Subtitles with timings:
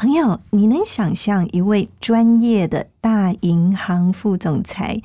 [0.00, 5.02] 朋友，你能想象一位专业的大银行副总裁，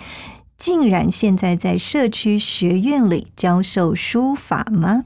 [0.57, 5.03] 竟然现在在社区学院里教授书法吗？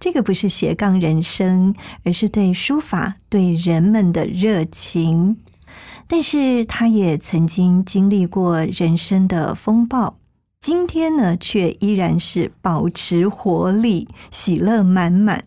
[0.00, 5.36] 这个不是斜杠人生，而是对书法、对人们的热情。
[6.06, 10.16] 但是他也曾经经历过人生的风暴，
[10.62, 15.44] 今天呢，却依然是保持活力，喜乐满满。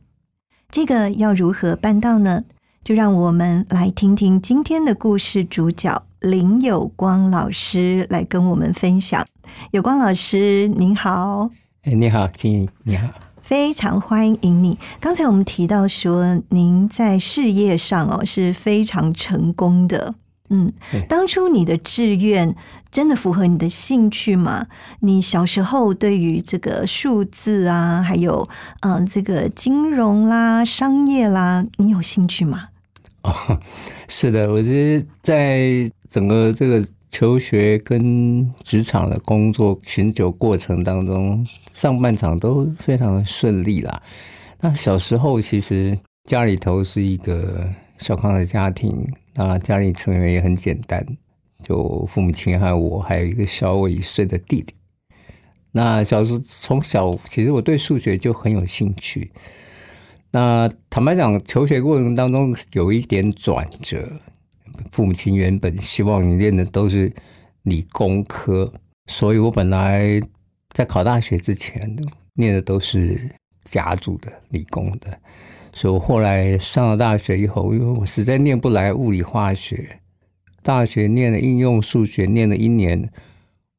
[0.70, 2.44] 这个要如何办到呢？
[2.88, 9.28] 就让我们来听听今天的故事主角林有光老师来跟我们分享。
[9.72, 11.50] 有光老师，您好。
[11.84, 13.10] 哎，你好，金怡，你好。
[13.42, 14.80] 非常欢迎你。
[15.02, 20.16] 刚才我们提到说，您在事业上哦是非常成功的。
[20.50, 20.72] 嗯，
[21.10, 22.56] 当初你的志愿
[22.90, 24.68] 真的符合你的兴趣吗？
[25.02, 28.48] 你小时候对于这个数字啊，还有
[28.80, 32.70] 嗯这个金融啦、商业啦，你有兴趣吗？
[34.08, 44.02] 是的，我觉得在整个这个求学跟职场的工作寻求过程当中，上半场都非常的顺利啦。
[44.60, 49.06] 那小时候其实家里头是一个小康的家庭。
[49.40, 51.06] 那家里成员也很简单，
[51.62, 54.74] 就父母亲还有我，还有一个小我一岁的弟弟。
[55.72, 59.32] 那小时从小，其实我对数学就很有兴趣。
[60.32, 64.08] 那坦白讲，求学过程当中有一点转折，
[64.92, 67.12] 父母亲原本希望你念的都是
[67.64, 68.72] 理工科，
[69.08, 70.20] 所以我本来
[70.74, 71.96] 在考大学之前
[72.34, 73.20] 念的都是
[73.64, 75.18] 家族的理工的。
[75.74, 80.00] 所以我后来上了大学以后，因为我实在念不来物理化学，
[80.62, 83.10] 大学念了应用数学，念了一年，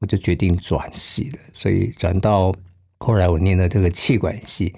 [0.00, 1.38] 我就决定转系了。
[1.52, 2.54] 所以转到
[2.98, 4.72] 后来我念的这个气管系，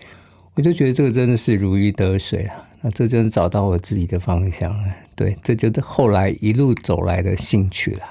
[0.60, 2.62] 我就觉得这个真的是如鱼得水啊！
[2.82, 4.88] 那这真是找到我自己的方向了。
[5.14, 8.02] 对，这就是后来一路走来的兴趣了。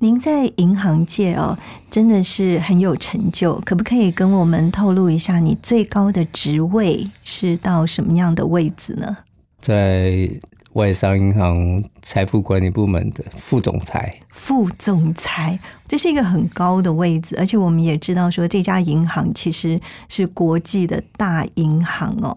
[0.00, 1.56] 您在银行界哦，
[1.88, 3.54] 真的是很有成就。
[3.60, 9.18] 可不可以跟我们透露一下，你最高的职位是到什么样的位置呢？
[9.60, 10.28] 在
[10.74, 14.14] 外商银行财富管理部门的副总裁。
[14.30, 15.58] 副总裁，
[15.88, 22.34] 这是一个很高的位置，而且我们也知道说，这家银行其实是国际的大银行哦。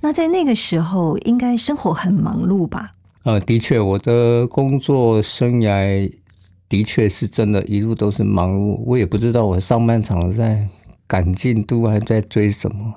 [0.00, 2.92] 那在那个时候，应该生活很忙碌吧？
[3.22, 6.12] 呃，的确，我的工作生涯。
[6.66, 8.82] 的确是真的，一路都是忙碌。
[8.84, 10.66] 我也不知道我上半场在
[11.06, 12.92] 赶进度，还在追什么。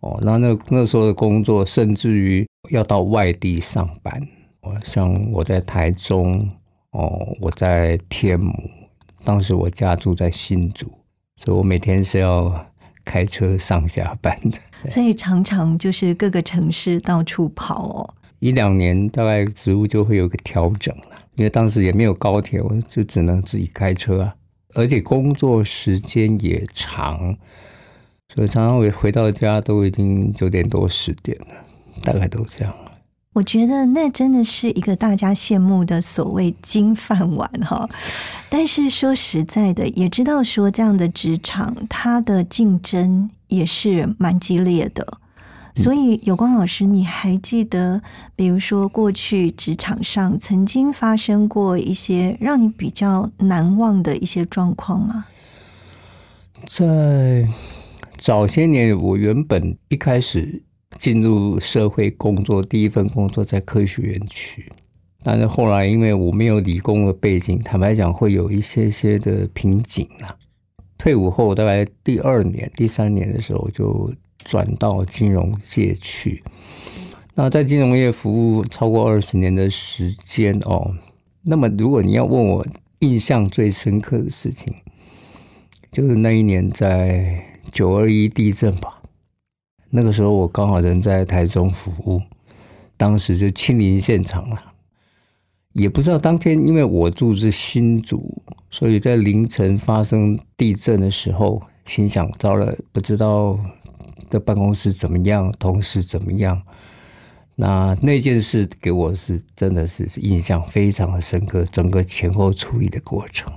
[0.00, 4.20] 哦，那那那时候的工作，甚至于要到外地上班。
[4.60, 6.48] 哦，像我在台中，
[6.90, 8.52] 哦，我在天母，
[9.24, 10.90] 当时我家住在新竹，
[11.36, 12.66] 所以我每天是要
[13.04, 14.58] 开车上下班的。
[14.90, 18.14] 所以常常就是各个城市到处跑哦。
[18.38, 21.04] 一两年大概职务就会有个调整了。
[21.36, 24.34] 因为当时也没有高铁，我就只能自己开车啊，
[24.74, 27.36] 而且工作时间也长，
[28.34, 31.54] 所以常常我回到家都已经九点多十点了，
[32.02, 32.74] 大概都这样。
[33.34, 37.88] 我觉得那真的是一个大家羡慕的所谓金饭碗哈，
[38.50, 45.18] 但是说实在的，也知道说这样的职场，它的竞争也是蛮激烈的。
[45.76, 48.02] 所以，有光老师，你还记得，
[48.34, 55.26] 比如说过去职场上曾经发生过一些让你比较难忘的一些状况吗？
[56.66, 57.46] 在
[58.16, 60.60] 早些年，我原本一开始
[60.98, 64.70] 进入社会工作，第一份工作在科学园区，
[65.22, 70.36] 但是后来因为我没有理工的背景，坦白讲会有一些些的瓶颈啊。
[70.98, 74.12] 退伍后，大概第二年、第三年的时候就。
[74.44, 76.42] 转到金融界去，
[77.34, 80.94] 那在金融业服务超过二十年的时间哦，
[81.42, 82.66] 那么如果你要问我
[83.00, 84.72] 印象最深刻的事情，
[85.92, 88.97] 就是那一年在九二一地震吧。
[89.90, 92.20] 那个时候我刚好人在台中服务，
[92.96, 94.62] 当时就亲临现场了。
[95.72, 103.58] 也不知道当天，因为我住是新竹，所以在凌晨发生地震的时候，心想到了不知道
[104.28, 106.60] 的办公室怎么样，同事怎么样。
[107.54, 113.52] 那那件事给我是真的是印象非常的深刻，整个前后处理的过程。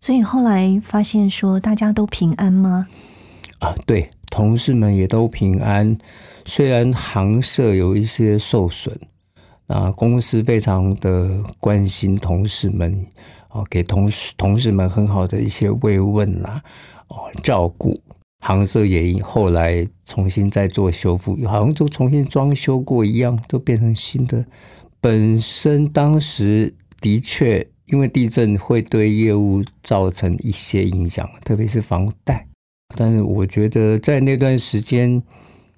[0.00, 2.86] 所以后来发现说大家都平安吗？
[3.58, 5.96] 啊，对，同事们也都平安，
[6.44, 8.94] 虽然行社有一些受损，
[9.66, 13.06] 啊，公司非常的关心同事们，
[13.48, 16.62] 哦，给同事同事们很好的一些慰问啦，
[17.08, 17.98] 哦，照顾。
[18.40, 24.44] 航社也后来重新再做修复，好像就重新装修过一样，都变成新的。
[25.00, 32.46] 本身当时的确，因为地震会对业务造成一些影响，特别是房贷。
[32.96, 35.22] 但是我觉得在那段时间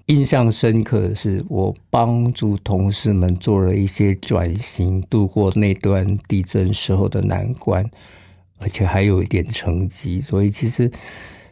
[0.05, 7.85] 印象深刻的是，我帮助同事们做了一些转型，度过那段地震时候的难关，
[8.59, 10.21] 而且还有一点成绩。
[10.21, 10.89] 所以其实。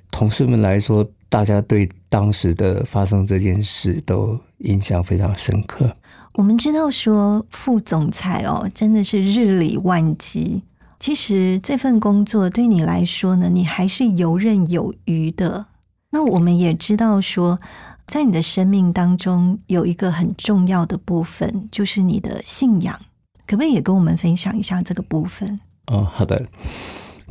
[0.10, 5.94] 同事们来说，大家对当时的发生这件事都印象非常深刻。
[6.36, 10.64] 我们知道说副总裁哦，真的是日理万机。
[11.00, 15.68] 其实这份工作对你来说呢，你还是游刃有余的。
[16.12, 17.60] 那我们也知道说，
[18.08, 23.00] 在你的生命当中有一个很重要的部分，就是你的信仰。
[23.46, 25.60] 可不可以也跟我们分享一下这个部分？
[25.88, 26.46] 哦，好的。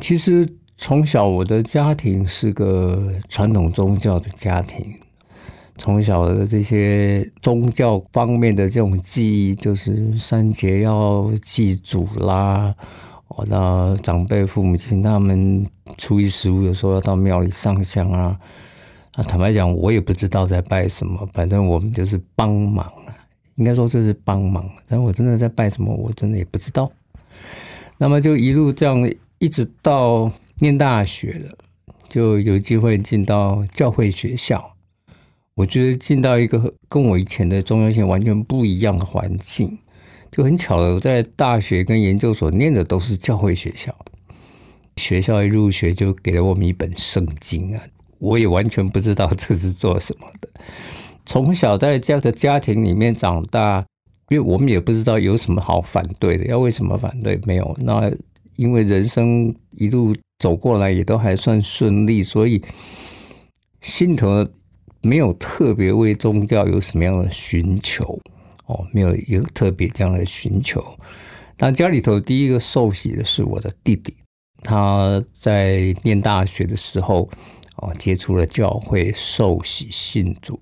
[0.01, 0.57] 其实。
[0.79, 4.95] 从小，我的家庭是个传统宗教的家庭。
[5.79, 12.75] 从小的这些宗教方面的这种记忆，就是三节要祭祖啦。
[13.29, 15.67] 我的长辈、父母亲他们
[15.99, 18.39] 初一十五有时候要到庙里上香啊。
[19.17, 23.15] 那坦白讲，我也不知道在拜什么，反正我们就是帮忙啊。
[23.57, 26.91] 应该说这是帮忙，但我真的在拜什么，我真的也不知道。
[27.99, 30.31] 那么就一路这样，一直到。
[30.59, 31.55] 念大学了，
[32.09, 34.73] 就有机会进到教会学校。
[35.55, 39.77] 我觉得进到一个跟我以前的中央性完全不一样的环境，
[40.37, 43.97] 就很巧的，我在大学跟研究所念的都是教会学校。
[44.97, 47.83] 学校一入学就给了我们一本圣经啊，
[48.19, 50.51] 我也完全不知道 这是做什么的。
[51.25, 53.83] 从小在这样的家庭里面长大，
[54.29, 57.41] 因为我们也不知道有什么好反对的，要为什么反对？
[57.47, 57.75] 没有。
[57.81, 58.13] 那
[58.57, 60.15] 因为人生一路。
[60.39, 62.63] 走过来也都还算顺利，所以
[63.81, 64.47] 心头
[65.01, 68.21] 没有特别为宗教有什么样的寻求
[68.67, 70.85] 哦，没有一个特别这样的寻求。
[71.57, 74.15] 当家里头第一个受洗的是我的弟弟，
[74.63, 77.29] 他在念大学的时候
[77.77, 80.61] 哦，接触了教会受洗信主。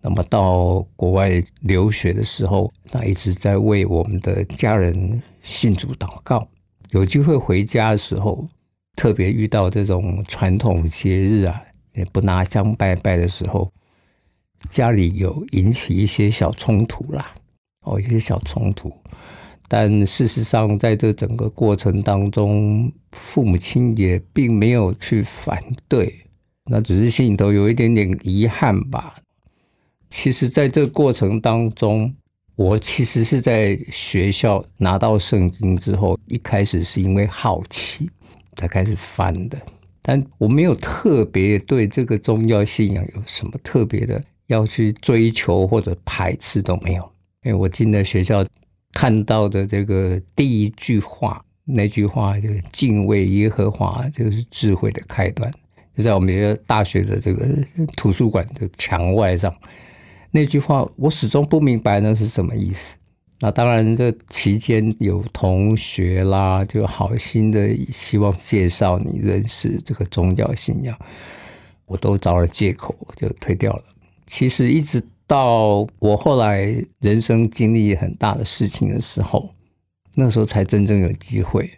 [0.00, 6.48] 那么到国外留学的时候，他一直在为我们的家人信主祷告。
[6.90, 8.48] 有机会回家的时候。
[8.94, 11.62] 特别遇到这种传统节日啊，
[11.94, 13.72] 也不拿香拜拜的时候，
[14.68, 17.34] 家里有引起一些小冲突啦，
[17.82, 18.92] 哦，一些小冲突。
[19.68, 25.58] 但事实上，在这整个过程当中，父母亲也并没有去反
[25.88, 26.14] 对，
[26.66, 29.16] 那只是心里头有一点点遗憾吧。
[30.08, 32.14] 其实，在这过程当中，
[32.56, 38.10] 我其实是在学校拿到圣经之后，一开始是因为好奇。
[38.54, 39.58] 才开始翻的，
[40.02, 47.12] 但我没有特别对这个宗教信仰有什么特别的要去追求或者排斥都没有。
[47.44, 48.44] 因为我进了学校
[48.92, 55.50] 看到的这个第一句话，那句话就是敬畏耶和华，就是智慧的开端，
[55.96, 57.46] 就在我们学校大学的这个
[57.96, 59.54] 图书馆的墙外上。
[60.30, 62.96] 那句话我始终不明白那是什么意思。
[63.40, 70.96] 那当然，这期间有同学啦，就好心的希望介绍你认识这个宗教信仰，
[71.86, 73.82] 我都找了借口就推掉了。
[74.28, 79.48] 其实一直到我后来人生经历很大的事情的时候，
[80.14, 81.70] 那时候才真正有机会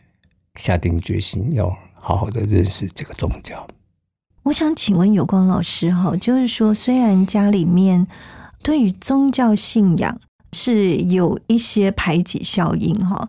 [0.56, 3.64] 下定决心要好好的认识这个宗教。
[4.42, 8.08] 我想请问有光老师哈，就是说，虽然家里面
[8.60, 10.20] 对于宗教信仰，
[10.50, 13.28] 是有一些排挤效应哈，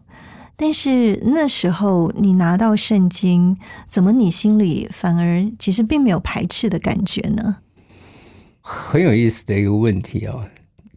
[0.55, 3.55] 但是那时候你拿到圣经，
[3.87, 7.57] 怎么你心里反而其实并没有排斥的感觉呢？
[8.67, 10.35] 很有意思的一个问题啊！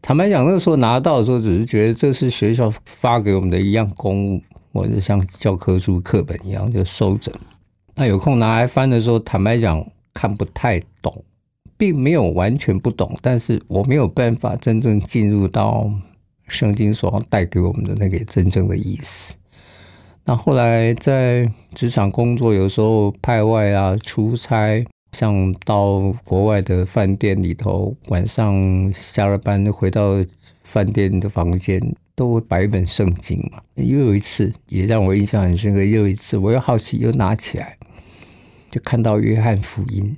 [0.00, 7.30] 坦白讲，那个时候拿到的时候，只是觉得这是学校发给我们的一样公务，或者像教科书、课本一样就收着。
[7.94, 11.22] 那有空拿来翻的时候，坦白讲看不太懂，
[11.76, 15.92] 并没有完全不懂，但是我没有办法真正进入到
[16.46, 19.34] 圣经所要带给我们的那个真正的意思。
[20.24, 30.22] 那后来在职场工作，有时候派外啊、出差，像到国外的饭店里头，晚上下了班回到
[30.62, 31.80] 饭店的房间，
[32.14, 33.60] 都会摆一本圣经嘛。
[33.74, 35.82] 又有一次，也让我印象很深刻。
[35.82, 37.76] 又一次，我又好奇，又拿起来，
[38.70, 40.16] 就看到约翰福音，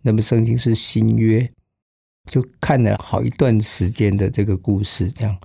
[0.00, 1.48] 那本圣经是新约，
[2.30, 5.36] 就看了好一段时间的这个故事，这样。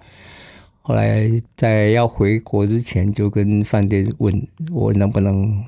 [0.82, 5.62] 后来在要回国之前，就跟饭店问我能不能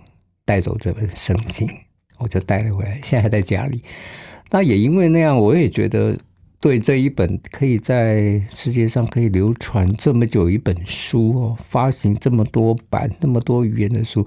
[0.46, 1.70] 带走这本圣经，
[2.20, 3.82] 我就带了回来，现在还在家里。
[4.52, 6.18] 那也因为那样，我也觉得
[6.60, 14.26] 对这一本可以在世界上可以流传这么久一本书哦，发行这么多版、那么多语言的书，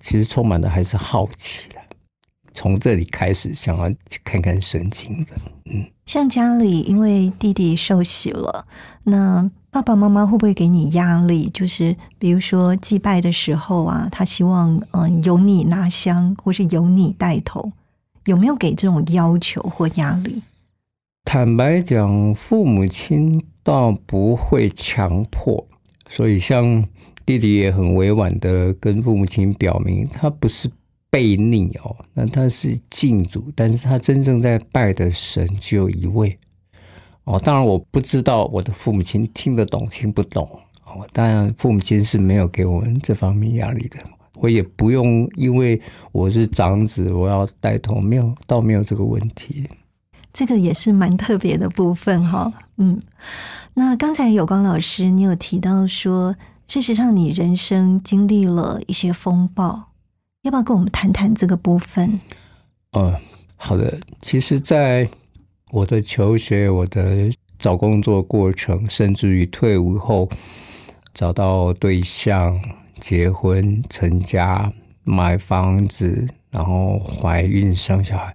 [0.00, 1.82] 其实充满的还是好奇了。
[2.54, 5.32] 从这里开始想要去看看圣经的，
[5.66, 8.66] 嗯，像家里因为弟弟受洗了，
[9.04, 9.50] 那。
[9.70, 11.50] 爸爸妈妈会不会给你压力？
[11.50, 17.70] 就是比如说祭拜的时候啊，他希望嗯由你拿香，或是由你带头，
[18.24, 20.42] 有没有给这种要求或压力？
[21.24, 25.66] 坦白讲，父母亲倒不会强迫，
[26.08, 26.82] 所以像
[27.26, 30.70] 弟弟也很委婉的跟父母亲表明，他不是
[31.10, 36.38] 悖逆哦，那他是敬主，但是他真正在拜的神只有一位。
[37.28, 40.48] 哦，当然我不知道我的父母亲听得懂听不懂
[40.86, 41.06] 哦。
[41.12, 43.98] 当然，父母亲是没有给我们这方面压力的，
[44.36, 45.78] 我也不用因为
[46.10, 49.68] 我是长子，我要带头，没有，倒没有这个问题。
[50.32, 52.50] 这个也是蛮特别的部分哈。
[52.78, 52.98] 嗯，
[53.74, 56.34] 那刚才有光老师，你有提到说，
[56.66, 59.90] 事实上你人生经历了一些风暴，
[60.44, 62.20] 要不要跟我们谈谈这个部分？
[62.92, 63.14] 嗯，
[63.56, 63.98] 好的。
[64.22, 65.06] 其实，在
[65.70, 70.28] 我的求学，我的找工作过程，甚至于退伍后
[71.12, 72.58] 找到对象、
[73.00, 74.72] 结婚、成家、
[75.04, 78.34] 买房子，然后怀孕、生小孩，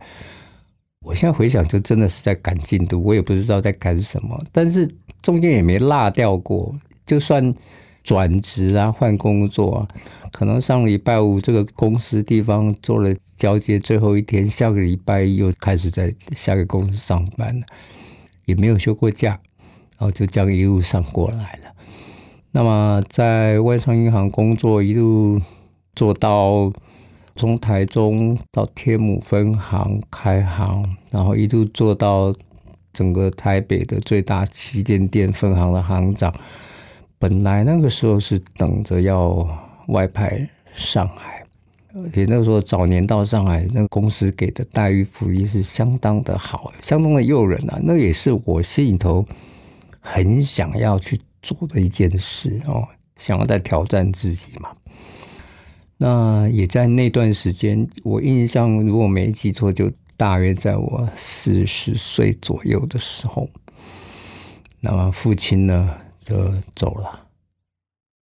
[1.06, 3.02] 我现在回想，就真的是在赶进度。
[3.02, 4.88] 我也不知道在赶什么，但是
[5.22, 6.76] 中间也没落掉过。
[7.06, 7.54] 就算
[8.04, 9.88] 转职啊、换工作啊，
[10.32, 17.66] 可能上礼拜五这个公司地方做了交接最后一天，下个礼拜又开始在下个公司上班了，
[18.46, 19.40] 也没有休过假，
[19.98, 21.74] 然后就这样一路上过来了。
[22.52, 25.42] 那么在外商银行工作，一路
[25.96, 26.72] 做到
[27.36, 32.36] 从台中到天母分行开行，然后一路做到
[32.92, 36.34] 整个台北的最大旗舰店分行的行长。
[37.24, 39.48] 本来那个时候是等着要
[39.88, 41.42] 外派上海，
[41.96, 47.80] 而且那个时候早年到上海，那个公司给的待遇福利是相当的好，相当的诱人啊。
[47.82, 49.26] 那也是我心里头
[50.02, 54.72] 很想要去做的一件事哦，想要再挑战自己嘛。
[55.96, 63.48] 那也在那段时间，我印象如果没记错，就大约在我四十岁左右的时候，
[64.82, 65.90] 那么父亲呢？
[66.24, 67.28] 就走了。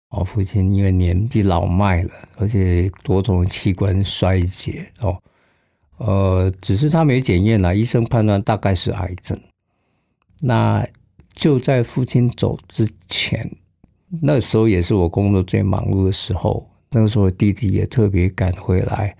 [0.10, 5.18] 我父亲因为年纪老迈了，而且多种器官衰竭哦，
[5.96, 9.40] 呃，只是他没检验了，医生判断大概是癌症。
[10.42, 10.86] 那
[11.34, 13.50] 就在父亲走之前，
[14.22, 16.70] 那时候也是我工作最忙碌的时候。
[16.90, 19.16] 那个时候弟弟也特别赶回来，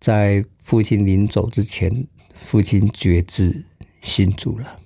[0.00, 3.62] 在父亲临走之前，父亲绝志
[4.00, 4.80] 信主了。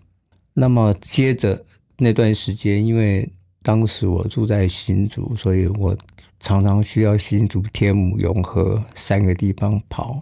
[0.54, 1.64] 那么接着。
[1.96, 3.30] 那段时间，因为
[3.62, 5.96] 当时我住在新竹，所以我
[6.40, 10.20] 常常需要新竹、天母、永和三个地方跑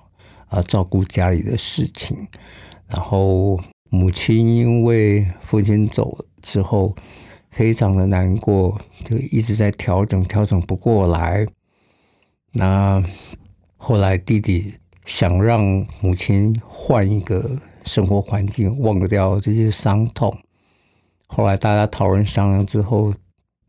[0.48, 2.16] 啊，照顾家里的事情。
[2.86, 6.94] 然后母亲因为父亲走之后，
[7.50, 11.46] 非常的难过，就一直在调整，调整不过来。
[12.52, 13.02] 那
[13.78, 14.74] 后来弟弟
[15.06, 20.32] 想让母亲换一个生活环境，忘掉这些伤痛。
[21.34, 23.14] 后来大家讨论商量之后，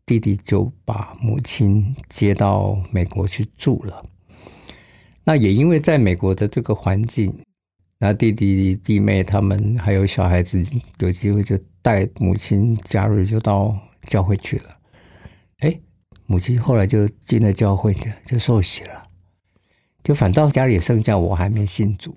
[0.04, 4.04] 弟弟就把母亲接到美国去住了。
[5.24, 7.34] 那也因为在美国的这个环境，
[7.96, 10.62] 那弟弟弟妹他们还有小孩子
[10.98, 14.64] 有机会就带母亲假日就到教会去了。
[15.60, 15.80] 哎，
[16.26, 19.02] 母亲后来就进了教会，就受洗了。
[20.02, 22.14] 就反倒家里剩下我还没信主。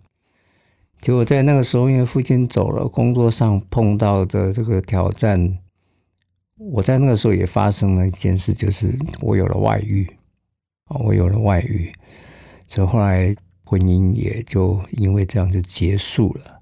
[1.00, 5.58] 结果在那个时候，因为父亲走了，工作上碰到的这个挑战，
[6.58, 10.08] 我在那个时候也发生了一件事，就是我有了外遇，
[10.90, 11.94] 哦，我有了外遇，
[12.68, 16.60] 所以后来婚姻也就因为这样就结束了。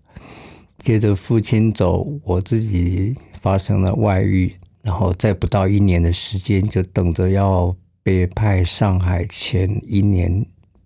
[0.77, 7.73] 接着父亲走，我自己发生了外遇，然后在不到一年的时间，就等着要
[8.03, 10.45] 被派上海前一年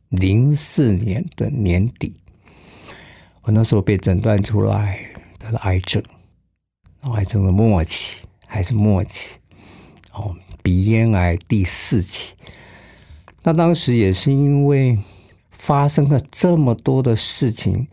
[0.09, 2.18] 零四年的年底。
[3.51, 4.99] 那时候被诊断出来
[5.37, 6.03] 得了癌症，
[7.13, 9.37] 癌症的末期还是末期，
[10.13, 12.35] 哦，鼻咽癌第四期。
[13.43, 14.97] 那当时也是因为
[15.49, 17.87] 发生了这么多的事情，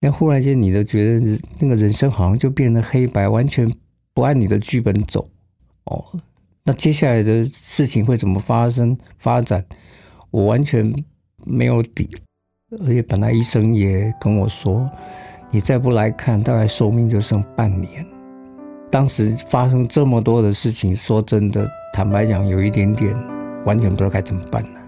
[0.00, 3.70] 那忽然间你都觉得那个人生好像就变得黑白，完全
[4.14, 5.30] 不按你的剧本走。
[5.84, 6.04] 哦，
[6.64, 9.64] 那接下来的事情会怎么发生发展，
[10.30, 10.92] 我完全
[11.46, 12.08] 没有底。
[12.78, 14.88] 而且本来医生也跟我说，
[15.50, 18.06] 你再不来看，大概寿命就剩半年。
[18.88, 23.12] 当时发生这么多的事情，说真的，坦白讲，有一点点
[23.64, 24.79] 完全不知道该怎么办了。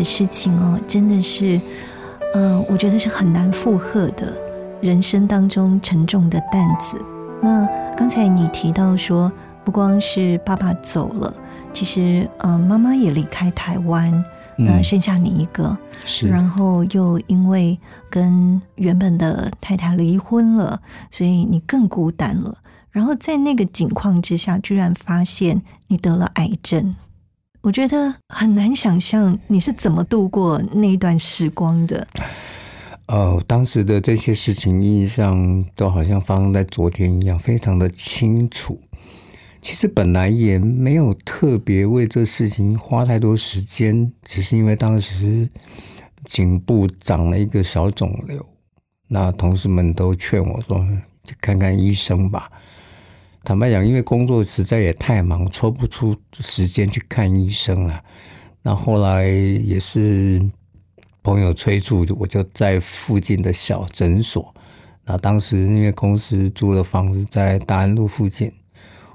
[0.00, 1.60] 的事情哦，真的是，
[2.32, 4.34] 嗯，我觉得是很难负荷的，
[4.80, 6.98] 人生当中沉重的担子。
[7.42, 9.30] 那刚才你提到说，
[9.62, 11.34] 不光是爸爸走了，
[11.74, 14.24] 其实，嗯，妈妈也离开台湾，
[14.56, 22.56] 那剩下你一个，是，然后又因为跟原本的太太离婚了，所以你更孤单了。
[22.90, 26.96] 然后在那个境况之下，居然发现你得了癌症。
[27.62, 32.06] 我觉得很难想象你是怎么度过那一段时光的。
[33.06, 38.80] 呃，当时的这些事情印象都好像发生在昨天一样，非常的清楚。
[39.60, 45.46] 其实本来也没有特别为这事情花太多时间，只是因为当时
[46.24, 48.42] 颈部长了一个小肿瘤，
[49.08, 50.78] 那同事们都劝我说
[51.24, 52.50] 去看看医生吧。
[53.42, 58.02] 坦白讲，因为工作实在也太忙，抽不出时间去看医生了。
[58.62, 60.40] 那后来也是
[61.22, 64.54] 朋友催促，我就在附近的小诊所。
[65.06, 68.52] 那当时因为公司租的房子在大安路附近，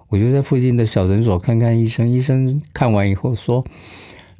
[0.10, 2.10] 我就在附近的小诊所看看医生。
[2.10, 3.64] 医生看完以后说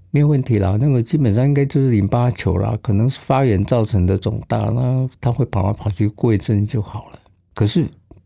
[0.10, 7.20] 没有问题啦，那个基本上应该就是淋巴球啦，可能是发炎造成的肿大，那他会跑来跑去过一阵就好了。
[7.54, 7.86] 可是。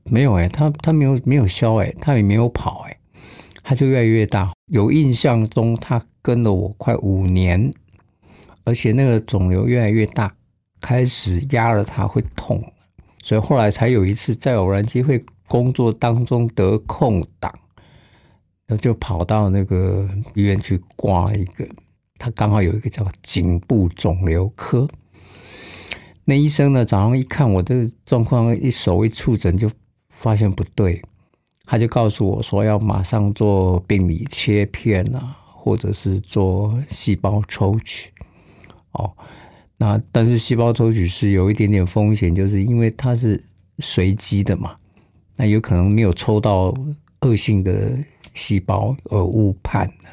[0.10, 2.98] 没有哎，他他没有没有消哎，他也没有跑哎，
[3.64, 4.52] 他就越来越大。
[4.72, 7.74] 有印象中，他跟了我快五年，
[8.64, 10.34] 而且那个肿瘤越来越大，
[10.82, 12.64] 开始压了他会痛，
[13.24, 17.54] 所以后来才有一次在偶然机会工作当中得空档，
[18.68, 21.68] 那就跑到那个医院去挂一个，
[22.18, 24.88] 他刚好有一个叫颈部肿瘤科。
[26.26, 29.70] 那医生呢，早上一看我的状况，一手一触诊就。
[30.20, 31.02] 发现不对，
[31.64, 38.12] 他就告诉我说要马上做病理切片啊，或者是做细胞抽取。
[38.92, 39.10] 哦，
[39.78, 43.42] 那但是细胞抽取是有一点点风险，就是因为它是
[43.78, 44.76] 随机的嘛，
[45.38, 46.74] 那有可能没有抽到
[47.22, 47.98] 恶性的
[48.34, 50.10] 细胞而误判的。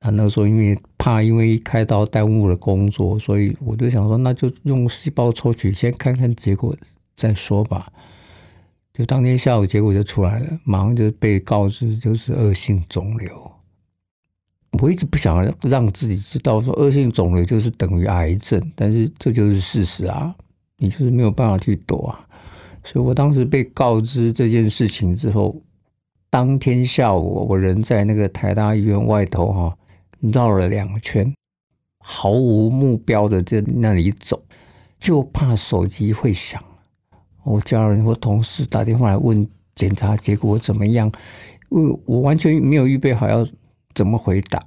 [0.00, 6.76] 那那时候因为怕因为开刀耽误了工作，所以我就想说，那就用细胞抽取先看看结果
[7.14, 7.92] 再说吧。
[8.96, 13.52] 就当天下午，结果就出来了，马上就被告知就是恶性肿瘤。
[14.80, 20.34] 我一直不想让自己知道说恶性肿瘤就是等于癌症，但是这就是事实啊，
[20.78, 22.26] 你就是没有办法去躲啊。
[22.84, 25.60] 所以我当时被告知这件事情之后，
[26.30, 29.76] 当天下午我人在那个台大医院外头哈
[30.20, 31.34] 绕了两圈，
[31.98, 34.42] 毫无目标的在那里走，
[34.98, 36.62] 就怕手机会响，
[37.46, 41.10] 我家人或同事打电话来问检查结果怎么样，
[41.68, 43.46] 我我完全没有预备好要
[43.94, 44.58] 怎么回答，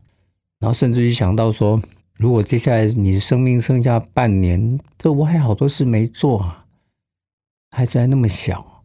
[0.59, 1.81] 然后甚至于想到说，
[2.15, 6.65] 如果接下来你生命剩下半年，这我还好多事没做啊，
[7.71, 8.83] 孩子还那么小。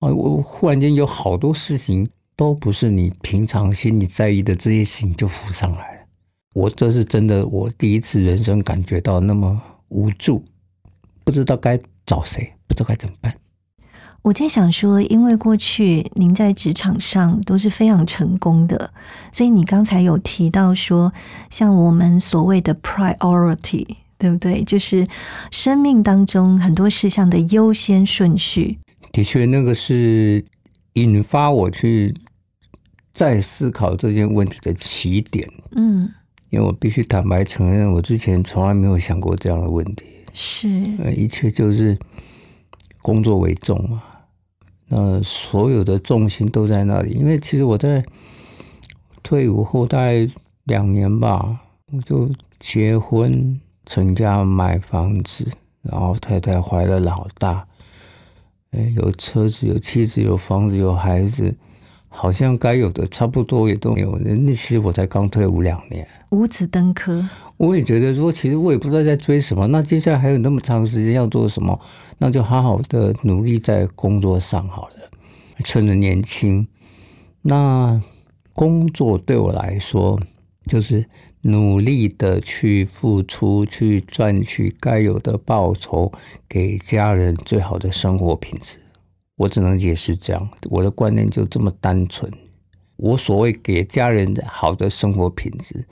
[0.00, 6.00] 啊，我忽然间有好多事情都不是你平常心里在意的这些事情就浮上来了。
[6.54, 10.44] 我这是真的，我第一次人生感觉到那么无助，
[11.22, 13.34] 不知道该找谁，不知道该怎么办。
[14.22, 18.90] 我在想说，因为过去您在职场上都是非常成功的，
[19.32, 21.12] 所以你刚才有提到说，
[21.50, 23.86] 像我们所谓的 priority，
[24.18, 24.64] 对不对？
[24.64, 25.06] 就是
[25.50, 28.78] 生命当中很多事项的优先顺序。
[29.12, 30.42] 的确，那个是
[30.94, 32.14] 引发我去
[33.12, 35.46] 再思考这件问题的起点。
[35.76, 36.10] 嗯，
[36.48, 40.06] 因为我必须坦白承认，我之前从来没有想过这样的问题。
[40.32, 41.96] 是，呃，一切就是
[43.04, 44.02] 工作为重嘛。
[44.86, 47.10] 那所有的重心都在那里。
[47.10, 48.02] 因为其实我在
[49.22, 50.26] 退伍后大概
[50.64, 51.60] 两年吧，
[51.92, 55.46] 我就结婚、成家、买房子，
[55.82, 57.66] 然后太太怀了老大。
[58.70, 61.54] 哎，有车子，有妻子，有房子，有孩子，
[62.16, 64.16] 好像该有的差不多也都没有。
[64.18, 67.28] 那其实我才刚退伍两年，五子登科。
[67.56, 69.66] 我也觉得说，其实我也不知道在追什么。
[69.66, 71.78] 那接下来还有那么长时间要做什么？
[72.18, 75.10] 那就好好的努力在工作上好了，
[75.64, 76.66] 趁着年轻。
[77.42, 78.00] 那
[78.54, 80.18] 工作对我来说，
[80.66, 81.04] 就是
[81.42, 86.12] 努力的去付出，去赚取该有的报酬，
[86.48, 88.78] 给家人最好的生活品质。
[89.36, 92.30] 我只能解释这样，我的观念就这么单纯。
[92.96, 95.86] 我所谓给家人好的生活品质，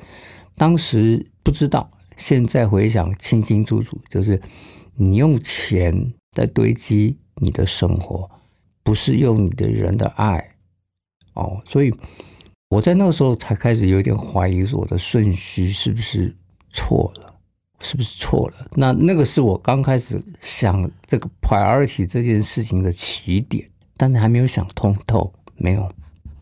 [0.57, 4.41] 当时不知道，现在回想清清楚楚，就是
[4.95, 8.31] 你用钱在堆积你的生活，
[8.83, 10.55] 不是用你的人的爱
[11.35, 11.93] 哦，所以。
[12.69, 16.35] 我在那个时候才开始有点怀疑，说我的顺序是不是
[16.71, 17.32] 错了，
[17.83, 18.55] 是不是错了？
[18.77, 25.93] 那那个是我刚开始想这个 priority 这件事情的起点，但还没有想通透，没有。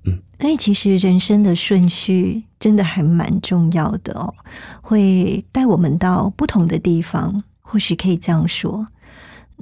[0.05, 4.33] 嗯，所以其实人生的顺序真的还蛮重要的哦，
[4.81, 8.87] 会带我们到不同的地方，或许可以这样说。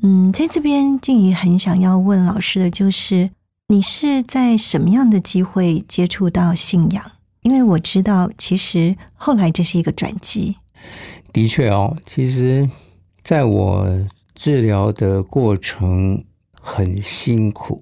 [0.02, 3.30] 嗯，在这边静怡很想要问老师的就是。
[3.70, 7.04] 你是在什么样的机会接触到信仰？
[7.42, 10.56] 因为我知道，其实后来这是一个转机。
[11.38, 12.68] 的确哦，其实
[13.22, 13.88] 在我
[14.34, 16.24] 治疗的过程
[16.60, 17.80] 很辛苦，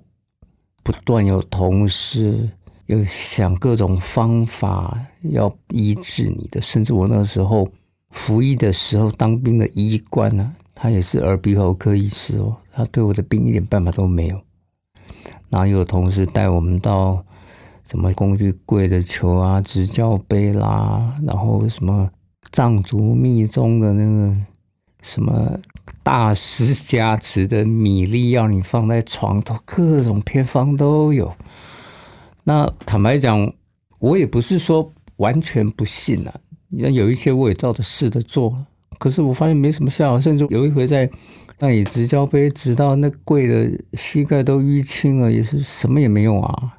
[0.83, 2.51] 不断有同事
[2.85, 7.67] 有想各种方法要医治你的，甚至我那时候
[8.11, 14.39] 服役的时候，当兵的医官呢，他也是耳鼻喉科医师哦，他对我的病一点办法都没有。
[15.49, 17.25] 然后有同事带我们到
[17.89, 22.11] 什么工具柜的球啊、纸教杯啦，然后什么
[22.53, 24.37] 藏族密宗的那个
[25.03, 25.59] 什么
[26.03, 31.33] 大师加持的米粒，要你放在床头，各种偏方都有。
[32.45, 33.53] 那坦白讲，
[34.01, 36.35] 我也不是说完全不信啊，
[36.69, 38.57] 那有一些我也照着试着做，
[38.99, 41.11] 可是我发现没什么效，甚至有一回在。
[41.59, 46.75] 那里直交杯直到那跪的膝盖都淤青了，也是什么也没用啊！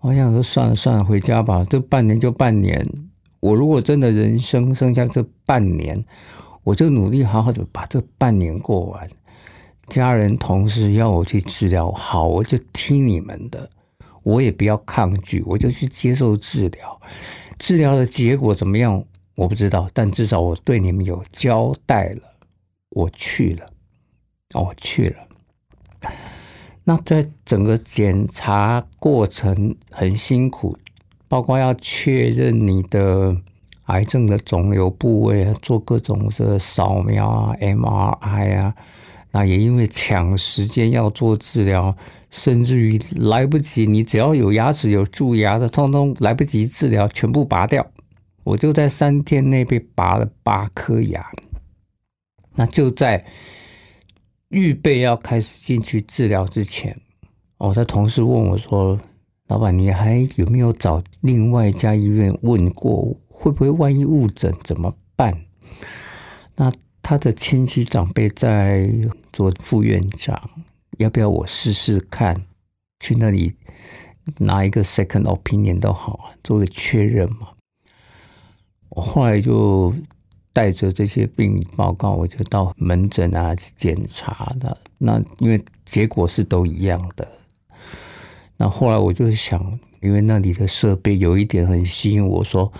[0.00, 1.66] 我想说算了算了，回家吧。
[1.68, 2.88] 这半年就半年，
[3.46, 6.04] 我如果真的人生剩下这半年，
[6.64, 9.08] 我就努力好好的把这半年过完。
[9.86, 13.70] 家人同事要我去治疗，好，我就听你们的，
[14.24, 17.00] 我也不要抗拒，我就去接受治疗。
[17.56, 19.04] 治疗的结果怎么样，
[19.36, 22.22] 我不知道，但至少我对你们有交代了，
[22.90, 23.64] 我去了。
[24.54, 26.10] 我去了，
[26.82, 30.76] 那在整个检查过程很辛苦，
[31.28, 33.36] 包括要确认你的
[33.84, 38.74] 癌症的肿瘤部位啊，做各种的扫描啊、MRI 啊，
[39.30, 41.96] 那也因为抢时间要做治疗，
[42.30, 47.86] 甚至于来不及，你只要有牙齿有蛀牙的，通通来不及治疗，全部拔掉。
[48.44, 51.30] 我就在三天内被拔了八颗牙，
[52.54, 53.24] 那就在。
[54.50, 56.96] 预备要开始进去治疗之前，
[57.58, 58.96] 我的同事问我说
[59.48, 63.16] ：“老板，你还有没有找另外一家医院问过？
[63.28, 65.32] 会不会万一误诊怎么办？”
[66.56, 68.90] 那他的亲戚长辈在
[69.32, 70.50] 做副院长，
[70.98, 72.34] 要不要我试试看？
[72.98, 73.54] 去那里
[74.38, 77.48] 拿一个 second opinion 都好啊，做个确认嘛。
[78.88, 79.94] 我后来就
[80.52, 84.76] 带着这些病理报告，我就到门诊啊去检查的。
[84.96, 87.28] 那因为结果是都一样的。
[88.56, 92.72] 那后来我就想，因为那里的设备有一点很吸引我，说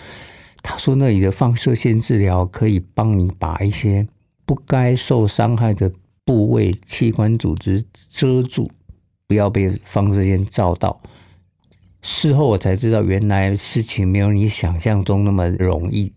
[0.62, 4.06] 他说那里的放射线治疗可以帮你把一些
[4.44, 5.92] 不该受伤害的
[6.24, 8.70] 部位、器官、组织遮住，
[9.26, 11.00] 不要被放射线照到。
[12.02, 16.12] 事后我才知道，原来事情没有你想象中那么容易。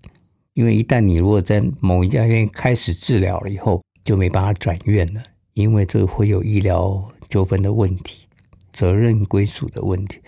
[0.54, 5.22] 因为一旦你如果在某一家医院开始治疗了以后，就没办法转院了，
[5.54, 8.29] 因为这会有医疗纠纷的问题。
[8.72, 10.20] 责任归属的问题，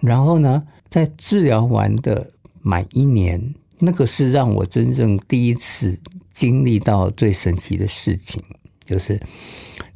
[0.00, 2.30] 然后呢，在治疗完的
[2.62, 5.98] 满一年，那个是让我真正第一次
[6.32, 8.42] 经历到最神奇的事情，
[8.84, 9.20] 就是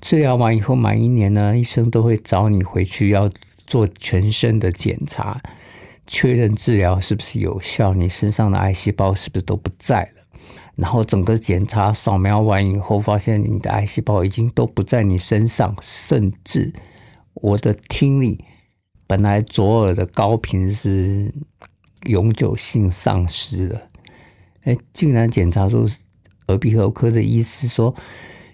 [0.01, 3.31] 治疗完以后满一年呢，医生都会找你回去要
[3.67, 5.41] 做全身的检查，
[6.07, 10.11] 确认治疗是不是有效，你身上的癌细胞是不是都不在了。
[10.77, 16.73] 然后整个检查扫描完以后，发现你的癌细胞已经都不在你身上，甚至。
[17.41, 18.43] 我的听力
[19.07, 21.33] 本来左耳的高频是
[22.07, 23.91] 永久性丧失的，
[24.63, 25.89] 哎，竟然检查出
[26.49, 27.95] 耳鼻喉科的医师说：“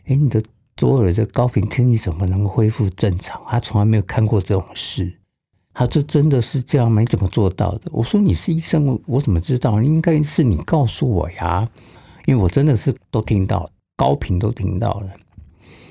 [0.07, 0.42] 哎，你的
[0.77, 3.42] 左耳的高频听力怎么能恢复正常？
[3.46, 5.18] 他从来没有看过这种事。
[5.72, 7.01] 他这真的是这样吗？
[7.01, 9.83] 你怎么做到的？”我说：“你是医生，我怎么知道？
[9.83, 11.68] 应该是你告诉我呀，
[12.25, 15.11] 因为我真的是都听到高频都听到了。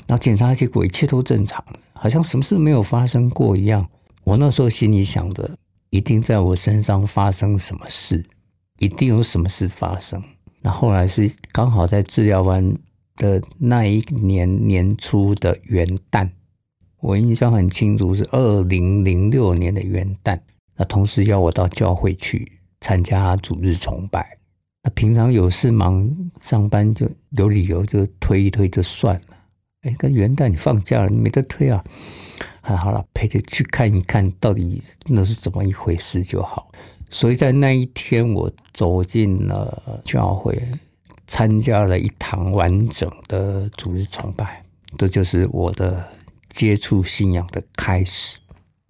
[0.08, 1.64] 然后检查结果一切都正常。”
[1.94, 3.88] 好像什么事没有发生过一样。
[4.24, 5.58] 我那时候心里想着，
[5.90, 8.24] 一定在我身上发生什么事，
[8.80, 10.22] 一定有什么事发生。
[10.62, 12.76] 那后来是刚好在治疗完
[13.16, 16.30] 的那一年年初的元旦，
[17.00, 20.40] 我印象很清楚，是二零零六年的元旦。
[20.76, 24.38] 那同时要我到教会去参加主日崇拜。
[24.84, 29.35] 那平常有事忙上班就有理由就推一推就算了。
[29.86, 31.84] 哎，跟元旦你放假了，你没得推啊！
[32.62, 36.72] 好，好了，陪着去看一看到底那是怎么一回事就好。
[37.12, 40.60] 所以在那一天，我走进了教会，
[41.28, 44.64] 参加了一堂完整的主日崇拜，
[44.98, 46.04] 这就是我的
[46.50, 48.40] 接触信仰的开始。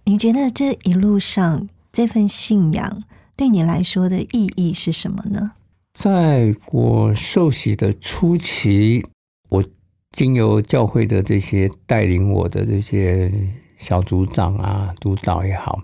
[0.05, 3.03] 你觉得这一路上这份信仰
[3.36, 5.51] 对你来说的意义是什么呢？
[5.93, 9.05] 在我受洗的初期，
[9.49, 9.62] 我。
[10.15, 13.30] 经由教会的这些带领我的这些
[13.78, 15.82] 小组长啊、督导也好，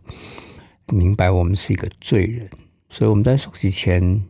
[0.88, 2.50] 明白我们是一个罪人，
[2.90, 4.24] 所以我们在受洗前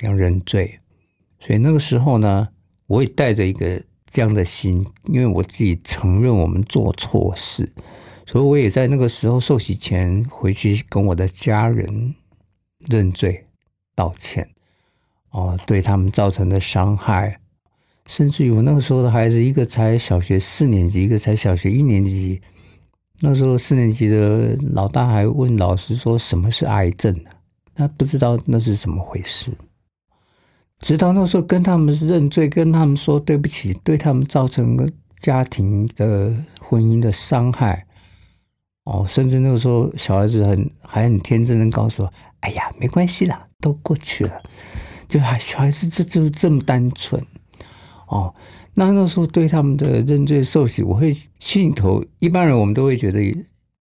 [0.00, 0.80] 要认罪。
[1.38, 2.48] 所以那个时候呢，
[2.86, 7.70] 我也带着一个这样的心，因为我自己承认我们做错事，
[8.26, 12.14] 所以我也在那个时候受洗前回去跟我的家人
[12.78, 13.44] 认罪、
[13.94, 14.48] 道歉，
[15.28, 17.41] 哦，对他们造成的伤害。
[18.12, 22.38] 甚至于我那个时候的孩子，一个才小学四年级，一个才小学一年级。
[23.20, 27.18] 那时候四年级的老大还问老师说：“什么是癌症？”
[27.74, 29.50] 他不知道那是怎么回事。
[30.80, 34.86] 直到那时候跟他们认罪，跟他们说对不起，对他们造成了
[35.18, 37.86] 家庭的婚姻的伤害。
[38.84, 44.42] 哦，甚至那个时候小孩子很还很天真的告诉我：“哎呀，没关系啦，都过去了。”
[45.08, 47.24] 就还小孩子这就是这么单纯。
[48.12, 48.34] 哦，
[48.74, 53.18] 那那时候对他们的认罪受洗，我会心里头一般人我们都会觉得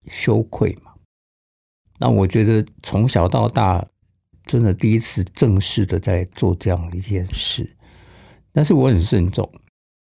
[0.08, 0.94] 羞愧嘛。
[2.00, 3.86] 那我觉得从小到大，
[4.46, 7.76] 真的第一次正式的在做这样一件事，
[8.54, 9.52] 但是我很慎重。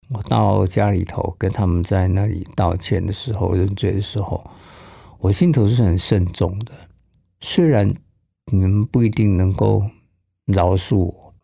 [0.09, 4.49] 我到家里头跟他们在那里道歉的时候、认罪的时候，
[5.19, 6.71] 我心头是很慎重的。
[7.39, 7.93] 虽然
[8.51, 9.87] 你们不一定能够
[10.45, 11.35] 饶恕我，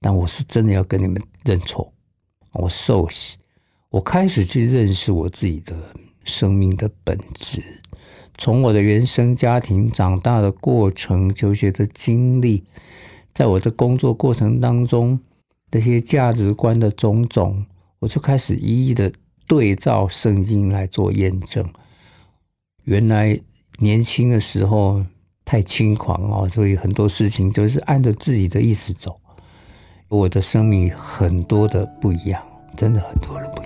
[0.00, 1.92] 但我是真的要跟你们认错。
[2.58, 3.36] 我受洗，
[3.90, 5.76] 我开始去认识我自己的
[6.24, 7.62] 生命的本质。
[8.38, 12.64] 从我的原生家庭长大的过程、求学的经历，
[13.32, 15.18] 在我的工作过程当中，
[15.70, 17.64] 那些价值观的种种，
[17.98, 19.10] 我就开始一一的
[19.46, 21.66] 对照圣经来做验证。
[22.84, 23.40] 原来
[23.78, 25.04] 年轻的时候
[25.44, 29.18] 太轻狂哦，所以很多事情就是按着自己的意思走。
[30.08, 32.40] 我的生命很多的不一样，
[32.76, 33.65] 真的很多的不一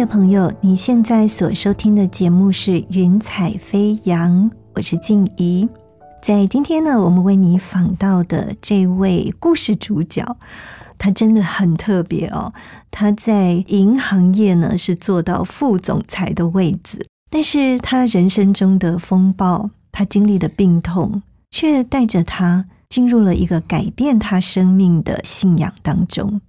[0.00, 5.68] 的朋友，你现在所收听的节目是《云彩飞扬》，我是静怡。
[6.22, 10.38] 在今天呢，我们为你访到的这位故事主角，
[10.96, 12.50] 他真的很特别哦。
[12.90, 26.40] 他在银行业呢是做到副总裁的位置，但是他人生中的风暴，他经历的病痛，却带着他进入了一个改变他生命的信仰当中。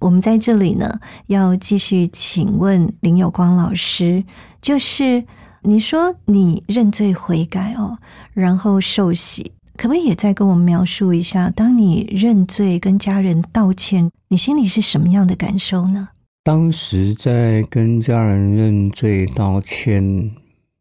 [0.00, 4.22] 我们在这里呢，要继续请问林有光老师，
[4.62, 5.24] 就是
[5.62, 7.98] 你说你认罪悔改哦，
[8.32, 16.08] 然后受洗，可不可以也再跟我们描述一下，当你认罪跟家人道歉，你心里是什么样的感受呢？
[16.44, 20.30] 当时在跟家人认罪道歉，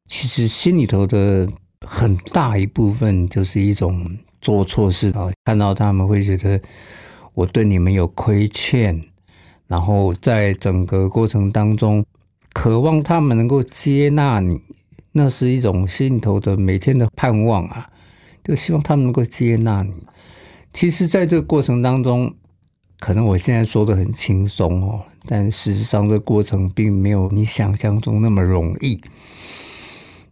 [0.07, 1.47] 其实心里头的
[1.81, 4.05] 很大一部分就是一种
[4.39, 6.61] 做错事啊，看到他们会觉得。
[7.37, 8.99] 我对你们有亏欠，
[9.67, 12.03] 然后在整个过程当中，
[12.51, 14.59] 渴望他们能够接纳你，
[15.11, 17.87] 那是一种心头的每天的盼望啊，
[18.43, 19.93] 就希望他们能够接纳你。
[20.73, 22.33] 其实，在这个过程当中，
[22.99, 28.99] 可能我现在说的很轻松哦，但事实上，这过程并没有你想象中那么容易。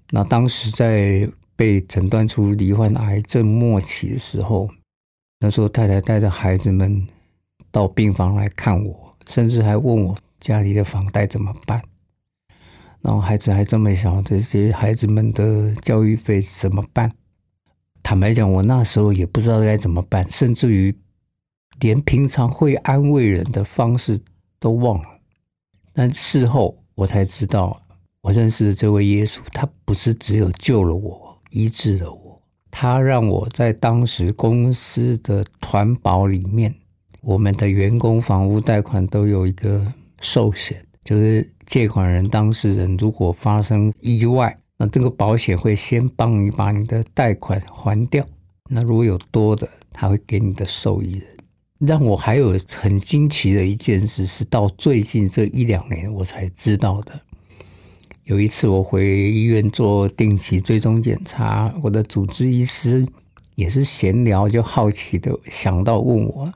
[0.10, 4.68] 那当时在被诊断出罹患癌症末期的时候。
[5.46, 7.08] 那时候，太太带着孩子们
[7.70, 11.80] 到病房来看我，甚至还问我家里的房贷怎么办。
[13.04, 17.12] 然后孩子还这么小，这些孩子们的教育费怎么办？
[18.02, 20.98] 坦白讲，我那时候也不知道该怎么办，甚至于
[21.80, 24.20] 连平常会安慰人的方式
[24.60, 25.20] 都忘了。
[25.94, 27.80] 但事后我才知道，
[28.22, 32.25] 我认识的这位耶稣，他不是只有救了我，医治了我。
[32.78, 36.76] 他让我在当时公司的团保里面，
[37.22, 39.82] 我们的员工房屋贷款都有一个
[40.20, 48.26] 寿险，就是借款人当事人如果发生意外，那这个保险会先帮你把你的贷款还掉。
[48.70, 51.24] 那如果有多的，他会给你的受益人。
[51.80, 57.22] 让我还有很惊奇的一件事，是到最近这一两年我才知道的。
[58.26, 63.06] 有一次，我回医院做定期追踪检查，我的主治医师
[63.54, 66.52] 也是闲聊，就好奇的想到问我：“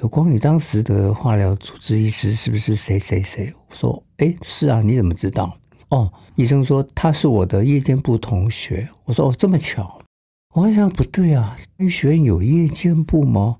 [0.00, 8.86] 有光，你当时的化疗主治医师是不是谁谁谁？”我说：“哎，是啊，你怎么知道？”哦，医生说他是我的夜间部同学。
[9.06, 9.98] 我说：“哦，这么巧。”
[10.54, 13.56] 我想不对啊，医学院有夜间部吗？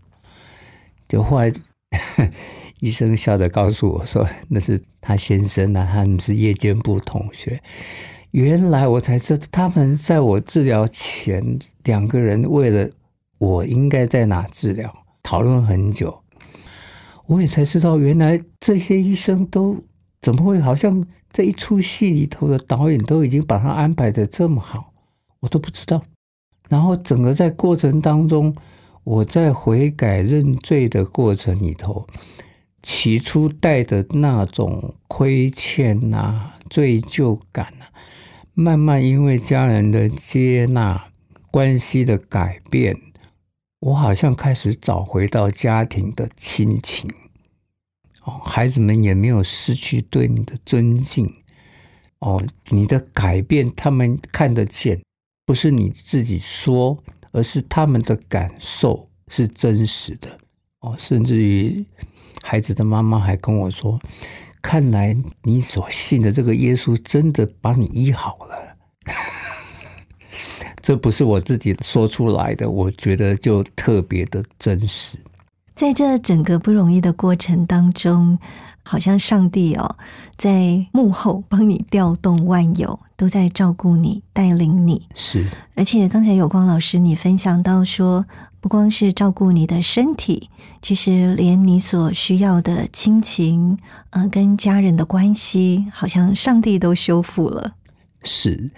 [1.09, 1.51] 就后来。
[2.81, 7.61] 医生笑着告诉我说：“那是他先生啊，他们是夜间部同学。”
[8.33, 12.91] 原来我才知道，他们在我治疗前，两个人为了
[13.39, 16.23] 我应该在哪治疗讨论很久。
[17.27, 19.83] 我也才知道，原来这些医生都
[20.21, 24.93] 怎么会好像这一出戏里头的导演都已经把他安排的这么好，
[25.41, 26.03] 我都不知道。
[26.69, 28.55] 然后整个在过程当中，
[29.05, 32.07] 我在悔改认罪的过程里头。
[32.91, 37.85] 起初带的那种亏欠呐、罪疚感呐，
[38.55, 41.11] 慢慢因为家人的接纳、
[41.51, 42.97] 关系的改变，
[43.81, 47.11] 我好像开始找回到家庭的亲情。
[48.25, 51.31] 哦，孩子们也没有失去对你的尊敬。
[52.21, 54.99] 哦，你的改变他们看得见，
[55.45, 60.39] 不是你自己说，而是他们的感受是真实的。
[60.81, 61.85] 哦，甚至于。
[62.51, 64.01] 孩子的妈妈还跟我说
[64.63, 68.57] ：“看来你所信的这个耶稣真的把你医好了。
[70.81, 75.19] ”这不是我自己说出来的，我觉得就特别的真实。
[75.77, 78.39] 在这整个不容易的过程当中，
[78.83, 79.99] 好像上帝哦
[80.39, 85.07] 在幕后帮你调动万有，都在照顾你、带领你。
[85.15, 88.25] 是，而且刚才有光老师你分享到说。
[88.61, 90.51] 不光是照顾你的身体，
[90.83, 93.79] 其实连你所需要的亲情，
[94.11, 97.77] 呃，跟家人的关系，好像上帝都修复了。
[98.25, 98.71] 是，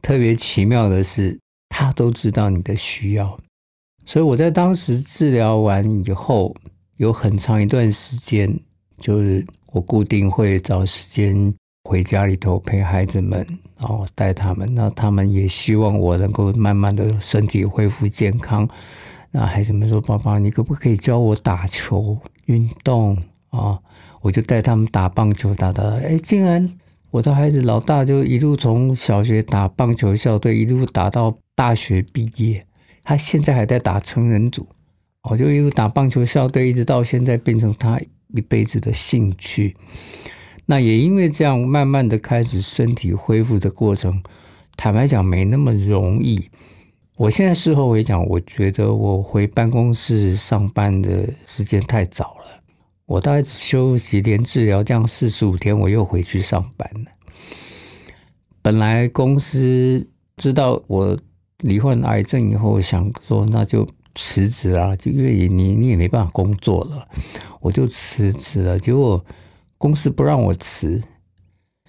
[0.00, 3.38] 特别奇妙的是，他都知道你的需要。
[4.06, 6.54] 所以我在当时治疗完以后，
[6.96, 8.58] 有很长一段时间，
[8.98, 11.52] 就是我固定会找时间
[11.84, 13.46] 回家里头陪孩子们，
[13.78, 14.66] 然后带他们。
[14.74, 18.66] 那他们也希望我能够慢慢的身体恢复健康。
[19.30, 23.16] 那孩子们说：“爸爸，你可不可以教我打球运动
[23.50, 23.78] 啊？”
[24.22, 25.82] 我就带他们打棒球，打打。
[25.82, 26.68] 哎，竟然
[27.10, 32.66] 我的孩子老大就一路从小学打棒球校队，一路打到大学毕业。
[33.04, 34.66] 他现在还在打成人组，
[35.22, 38.00] 我就一路打棒球校队，一直到现在变成他
[38.34, 39.76] 一辈子的兴趣。
[40.64, 44.22] 那也因为这样，慢慢的开始身体恢复的过程，
[44.76, 46.48] 坦白讲没那么容易。
[47.16, 52.62] 我现在事后回想，我觉得我回办公室上班的时间太早了。
[53.06, 57.10] 我大概只休息连治疗这样四十五天，我又回去上班了。
[58.60, 60.06] 本来公司
[60.36, 61.16] 知道我
[61.62, 67.08] 罹患癌症以后，想说那就辞职啊，就因为你你也没办法工作了，
[67.60, 68.78] 我就辞职了。
[68.78, 69.24] 结果。
[69.78, 71.02] 公司不让我辞，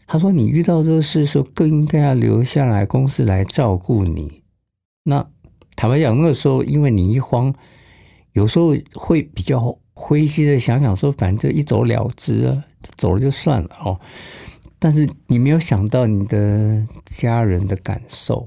[0.05, 4.43] 他说：“你遇到这个事的时候，更应该要留下来，公司来照顾你。”
[5.09, 5.25] 那
[5.77, 7.53] 坦白讲，那个时候因为你一慌，
[8.33, 12.63] 有时候会比较灰心的想想说：“反正一走了之啊，
[12.97, 13.97] 走了就算了哦。”
[14.77, 18.45] 但是你没有想到你的家人的感受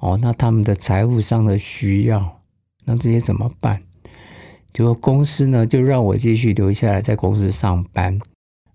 [0.00, 2.42] 哦，那他们的财务上的需要，
[2.84, 3.80] 那这些怎么办？
[4.72, 8.18] 就公司呢，就让我继续留下来在公司上班，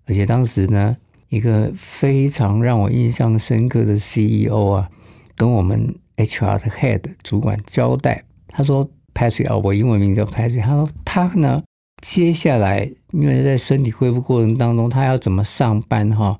[0.06, 0.96] 而且当时呢，
[1.28, 4.88] 一个非常让我印象深刻的 CEO 啊，
[5.36, 5.94] 跟我们
[6.24, 11.62] HR 的 Head 主管交代，他说：“Patrick 啊，我英文名叫 Patrick。”他说他呢，
[12.02, 16.38] 接下来因为在身体恢复过程当中，他要怎么上班哈？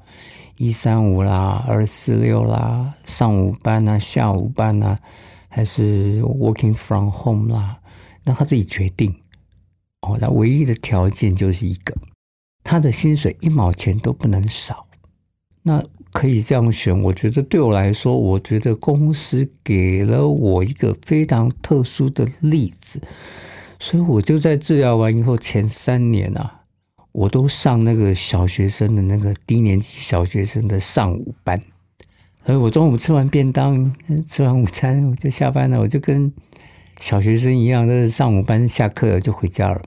[0.57, 4.99] 一三五啦，二四六啦，上午班啊，下午班啊，
[5.49, 7.81] 还是 Working from home 啦？
[8.25, 9.15] 那他自己决定。
[10.03, 11.95] 哦，那唯一的条件就是一个，
[12.63, 14.87] 他的薪水一毛钱都不能少。
[15.63, 23.01] 那可以这样选，我觉得对我来说，我觉得公司给了我一个非常特殊的例子，
[23.79, 26.63] 所以我就在治疗完以后前三年啊，
[27.13, 31.61] 我都上那个小学生的那个低年级小学生的上午班。
[32.45, 33.95] 所以我中午吃完便当，
[34.27, 36.33] 吃完午餐我就下班了，我就跟。
[36.99, 39.81] 小学生一样，是上午班下课了就回家了。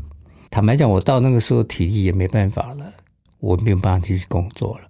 [0.50, 2.92] 坦白讲，我到那个时候体力也没办法了，
[3.40, 4.86] 我没有办法继续工作了。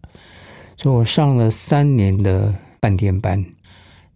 [0.77, 3.43] 所以我上了三年的半天班，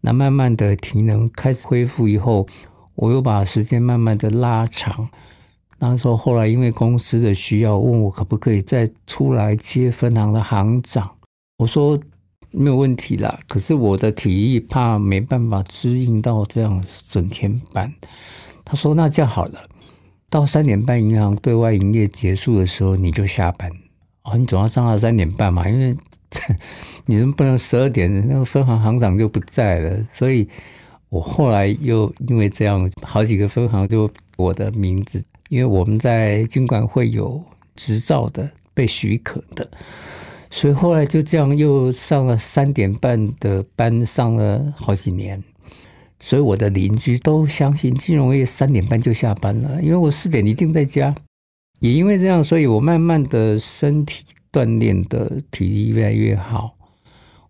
[0.01, 2.47] 那慢慢的体能开始恢复以后，
[2.95, 5.09] 我又把时间慢慢的拉长。
[5.79, 11.09] 那时候后来因为公司的需要，问我可不可以再出来接分行的行长，
[11.57, 11.99] 我说。
[12.49, 17.93] 没有问题啦，可是我的体力怕没办法支应到这样整天班。
[18.63, 19.59] 他说：“那这样好了，
[20.29, 23.69] 到三点半银行对外营业结束的时候你就下班
[24.23, 25.95] 哦，你总要上到三点半嘛，因为
[27.05, 29.97] 你们不能十二点那个分行行长就不在了。
[30.13, 30.47] 所以
[31.09, 37.41] 我后来又因为这样，好几个分行就我的名字，因为我们在经管会有
[37.75, 39.69] 执照的，被许可的。”
[40.49, 45.43] 所以后来就这样又上了三点半的班，上了好几年。
[46.19, 51.13] 所以我的邻居都相信金融业三点半就下班了，因为我四点一定在家。
[51.79, 54.23] 也因为这样，所以我慢慢的身体
[54.57, 56.75] 锻炼的体力越来越好。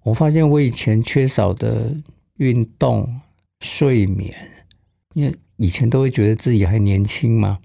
[0.04, 1.96] 我发现我以前缺少的
[2.38, 3.08] 运动、
[3.62, 4.34] 睡眠，
[5.14, 7.58] 因为以前都会觉得自己还年轻嘛。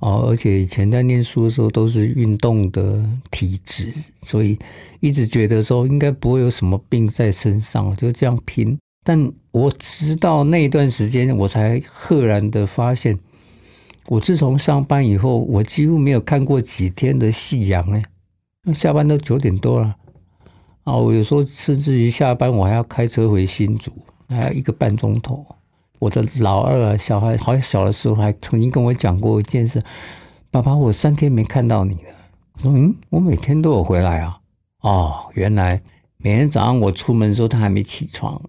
[0.00, 3.92] 哦，而且以前在念书的时候都是运动的体质，
[4.22, 4.58] 所以
[5.00, 8.78] 一直觉得说应该不会有什么病在身上，就这样拼。
[9.02, 13.18] 但我直到那段时间，我才赫然的发现，
[14.08, 18.02] 我自从上班以后，我几乎没有看过几天的夕阳呢。
[18.72, 19.94] 下班都九点多了，
[20.84, 23.92] 啊，我有时候甚至于下班我还要开车回新竹，
[24.28, 25.44] 还要一个半钟头。
[25.98, 29.82] 我的老二小孩好小的时候，还曾经跟我讲过一件事
[30.50, 32.10] ：“爸爸，我三天没看到你了。”
[32.56, 34.38] 我说：“嗯，我每天都有回来啊。”
[34.82, 35.80] 哦，原来
[36.18, 38.40] 每天早上我出门的时候他还没起床，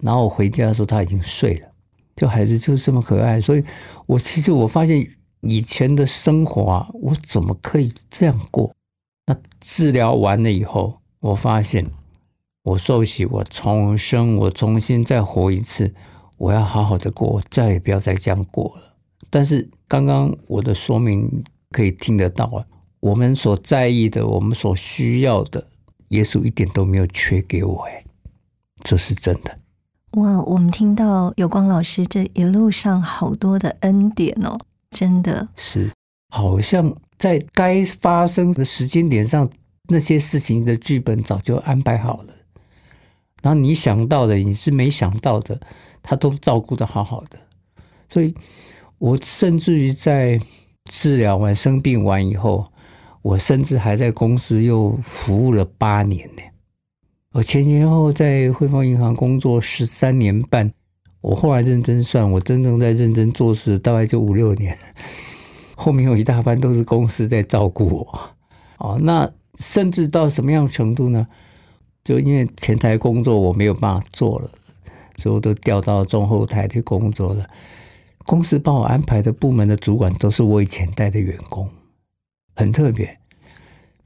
[0.00, 1.68] 然后我回家的时候他已经睡了。
[2.16, 3.64] 就孩子就是这么可爱，所以
[4.06, 5.06] 我其实我发现
[5.40, 8.70] 以前的生活啊，我怎么可以这样过？
[9.28, 11.84] 那治疗完了以后，我发现
[12.62, 15.94] 我受洗，我重生，我重新再活一次。
[16.38, 18.94] 我要好好的过，再也不要再这样过了。
[19.28, 22.64] 但是刚刚我的说明可以听得到啊，
[23.00, 25.66] 我们所在意的，我们所需要的，
[26.08, 28.02] 耶稣一点都没有缺给我，哎，
[28.82, 29.58] 这是真的。
[30.12, 34.56] 哇，我们听到有光老师这一路上好多的恩典哦，
[34.88, 35.92] 真的是
[36.30, 39.48] 好像在该发生的时间点上，
[39.88, 42.34] 那些事情的剧本早就安排好了。
[43.42, 45.60] 然后你想到的，你是没想到的。
[46.00, 47.38] 他都照顾的好好的，
[48.08, 48.32] 所以
[48.96, 50.40] 我甚至于在
[50.90, 52.66] 治疗完、生病完以后，
[53.20, 56.42] 我甚至还在公司又服务了八年呢。
[57.32, 60.72] 我前前后后在汇丰银行工作十三年半，
[61.20, 64.78] 我后来认真算，我真正在认真做事大概就五六年，
[65.78, 68.30] 后面有一大半都是公司在照顾我。
[68.78, 71.24] 哦，那甚至到什么样程度呢？
[72.02, 74.50] 就因为前台工作我没有办法做了，
[75.18, 77.46] 所以我都调到中后台去工作了。
[78.24, 81.68] 公司帮我安排的部门的主管都是我以前带的员工，
[82.56, 83.18] 很特别。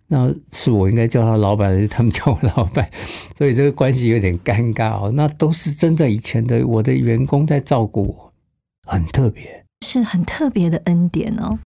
[0.08, 2.90] 那是我应该叫他老板，还是他们叫我老板？
[3.38, 5.10] 所以这个关系有点尴尬哦。
[5.14, 8.32] 那都是真的以前的我的员工在照顾我，
[8.84, 11.58] 很特别，是很特别的恩典哦。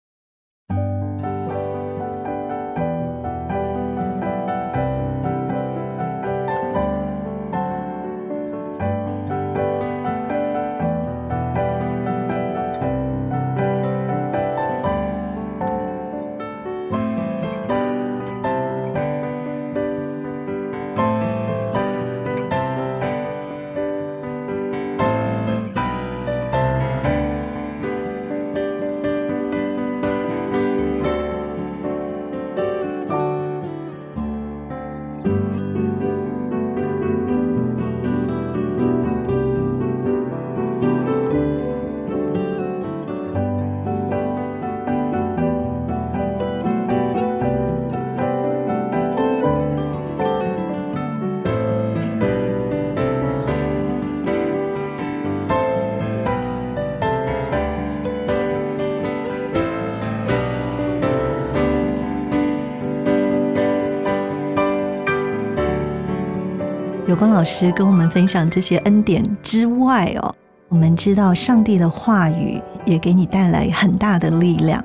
[67.07, 70.35] 有光老师跟我们分享这些恩典之外哦，
[70.69, 74.85] 我们知道上帝的话语也给你带来很大的力量。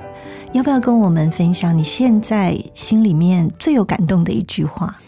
[0.52, 5.00] 要不要跟我们分享你现在心里面最有感动的一句话？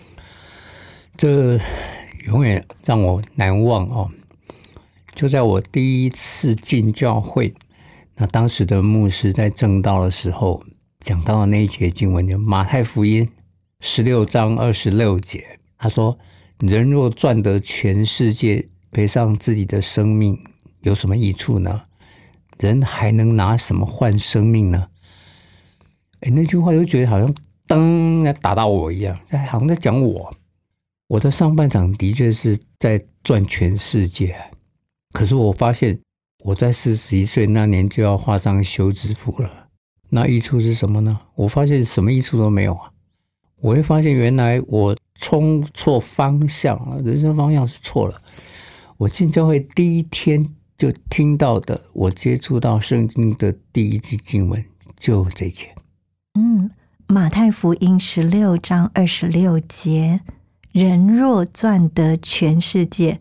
[1.16, 1.56] 这
[2.26, 4.10] 永远让我难忘哦！
[5.14, 7.54] 就在我第一次进教会，
[8.16, 10.60] 那当时的牧师在正道的时候
[10.98, 13.28] 讲到的那一节经文，就马太福音
[13.78, 16.18] 十六章二十六节，他说。
[16.66, 20.38] 人若赚得全世界，赔上自己的生命，
[20.80, 21.82] 有什么益处呢？
[22.58, 24.88] 人还能拿什么换生命呢？
[26.20, 27.34] 哎，那句话又觉得好像
[27.66, 30.34] 噔打到我一样，哎，好像在讲我。
[31.08, 34.34] 我的上半场的确是在赚全世界，
[35.12, 36.00] 可是我发现
[36.44, 39.68] 我在四十一岁那年就要画上休止符了。
[40.08, 41.20] 那益处是什么呢？
[41.34, 42.90] 我发现什么益处都没有啊！
[43.60, 44.96] 我会发现原来我。
[45.20, 46.98] 冲错方向了！
[47.02, 48.20] 人生方向是错了。
[48.96, 54.64] 我进教会第一天就听到的，我接触到圣经的第一句经文
[54.96, 55.74] 就这节。
[56.34, 56.70] 嗯，
[57.06, 60.20] 马太福音十六章二十六节：
[60.72, 63.18] 人若赚得全世界，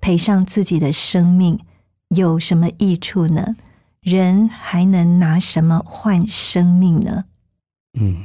[0.00, 1.60] 赔上自己的生命，
[2.08, 3.56] 有什么益处呢？
[4.00, 7.24] 人还能拿什么换生命呢？
[7.98, 8.24] 嗯。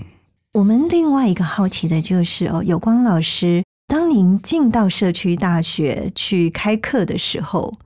[0.54, 7.78] 我们另外一个好奇的就是哦，有光老师，当您进到社区大学去开课的时候，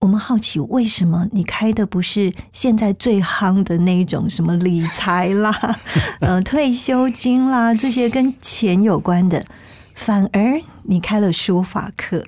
[0.00, 5.78] 我们好奇为什么你开的不是现在最夯的那一种什么理财啦、
[6.20, 9.46] 呃退休金啦这些跟钱有关的，
[9.94, 12.22] 反而你开了书法课，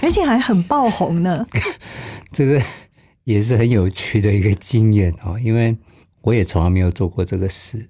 [0.00, 1.44] 而且还很爆红呢。
[2.30, 2.62] 这个
[3.24, 5.76] 也是很有趣的一个经验哦，因为
[6.20, 7.88] 我也从来没有做过这个事。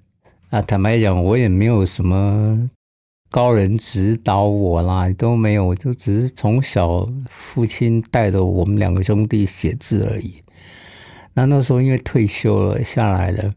[0.53, 2.68] 啊，坦白讲，我也没有什么
[3.30, 10.42] 高人指导我啦，都没有，我就只是从小父亲带着我们两个兄弟写字而已。
[11.32, 13.50] 那那时候因为退休了下来了，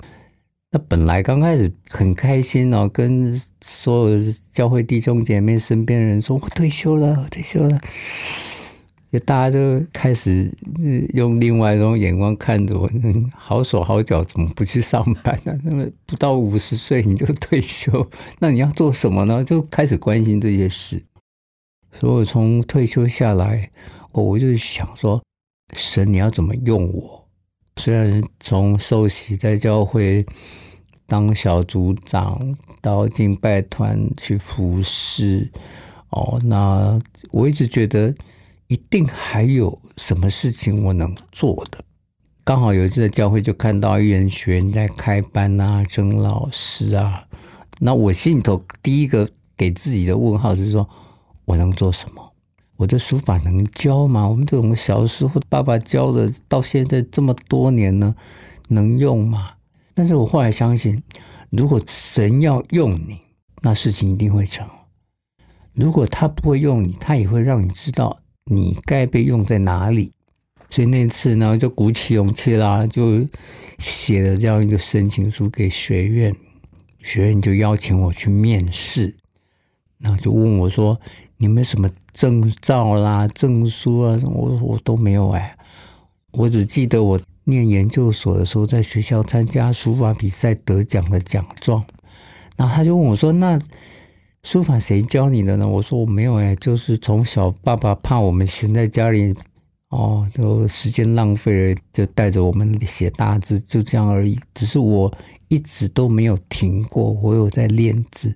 [0.71, 4.17] 那本来刚开始很开心哦，跟所有
[4.53, 7.77] 教会弟兄姐妹身边人说，我退休了，退休了。
[9.11, 10.51] 就大家都开始
[11.13, 12.89] 用另外一种眼光看着我，
[13.33, 15.57] 好手好脚，怎么不去上班呢？
[15.63, 18.05] 那么不到五十岁你就退休，
[18.39, 19.41] 那你要做什么呢？
[19.41, 21.01] 就开始关心这些事。
[21.93, 23.71] 所以我从退休下来，
[24.11, 25.23] 我我就想说，
[25.73, 27.25] 神你要怎么用我？
[27.77, 30.25] 虽然从受洗在教会
[31.07, 35.49] 当小组长，到敬拜团去服侍，
[36.09, 36.99] 哦，那
[37.31, 38.13] 我一直觉得。
[38.67, 41.83] 一定还有什么事情我能做的？
[42.43, 47.27] 刚好有一次在教会就看到一人学员在开班啊，征老师啊。
[47.79, 50.87] 那我心里头第一个给自己的问号是说：
[51.45, 52.33] 我能做什么？
[52.77, 54.27] 我的书法能教吗？
[54.27, 58.15] 我们这种小时候爸爸教的，到现在这么多年呢，
[58.69, 59.51] 能用吗？
[59.93, 61.01] 但是我后来相信，
[61.51, 63.19] 如果神要用你，
[63.61, 64.65] 那事情一定会成；
[65.73, 68.19] 如果他不会用你，他也会让你知道。
[68.45, 70.11] 你该被用在哪里？
[70.69, 73.25] 所以那次呢，就鼓起勇气啦，就
[73.77, 76.35] 写了这样一个申请书给学院。
[77.01, 79.15] 学院就邀请我去面试，
[79.99, 80.99] 然后就问我说
[81.37, 85.55] ：“你们什么证照啦、证书啊？”我我都没有哎，
[86.31, 91.85] 我只记得我念研究所的时候，在学校参加书法比赛得奖的奖状。
[92.55, 93.59] 然后他就问我说：“那
[94.45, 99.33] 书法谁教你的呢？”我说：“我没有哎，就是从小爸爸怕我们闲在家里。”
[99.89, 104.37] 哦，都时间浪费了，就带着我们写大字，就这样而已。
[104.53, 105.11] 只是我
[105.47, 108.33] 一直都没有停过，我有在练字。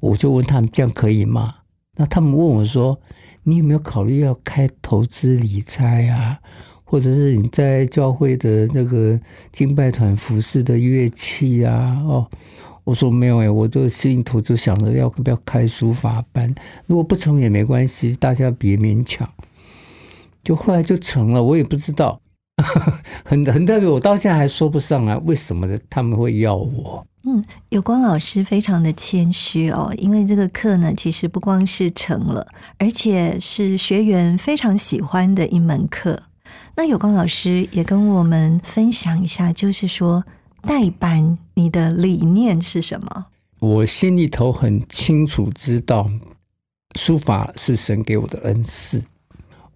[0.00, 1.54] 我就问他们这样可以吗？
[1.96, 2.98] 那他们问我说
[3.44, 6.38] ：“你有没有考虑要开投资理财啊？
[6.84, 9.18] 或者是你在教会的那个
[9.52, 12.28] 敬拜团服饰的乐器啊？”哦，
[12.88, 16.54] 我说没有哎，我这心里头就想着要不要开书法班，
[16.86, 19.28] 如果不成也没关系，大家别勉强。
[20.42, 22.18] 就后来就成了，我也不知道，
[23.26, 27.06] 很很特别，我到现在还说不上来为什么他们会要我。
[27.26, 32.46] 嗯，有光老师非常的谦虚哦，因为这个课呢，其实不光是成了，
[32.78, 36.18] 而且是学员非常喜欢的一门课。
[36.74, 40.24] 那有光老师也跟我们分享一下，就是说
[40.62, 43.26] 代班你的理念是什么？
[43.60, 46.08] 我心里头很清楚知道，
[46.96, 49.02] 书法是神给我的恩赐。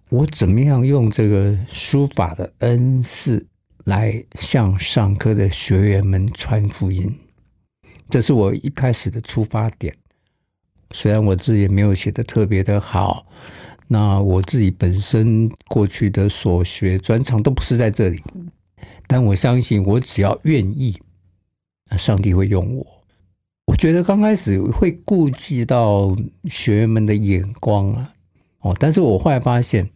[0.09, 3.45] 我怎么样用这个书法的恩赐
[3.85, 7.13] 来向上课的学员们传福音？
[8.09, 9.93] 这是我一开始的出发点。
[10.91, 13.25] 虽然我自己也没有写的特别的好，
[13.87, 18.21] 那我自己本身过去的所学专长都不是在这里，
[19.07, 20.99] 但我相信我只要愿意，
[21.97, 22.85] 上帝会用我。
[23.65, 26.15] 我觉得刚开始会顾及到
[26.45, 28.13] 学员们的眼光啊，
[28.59, 29.89] 哦，但是我后来发现。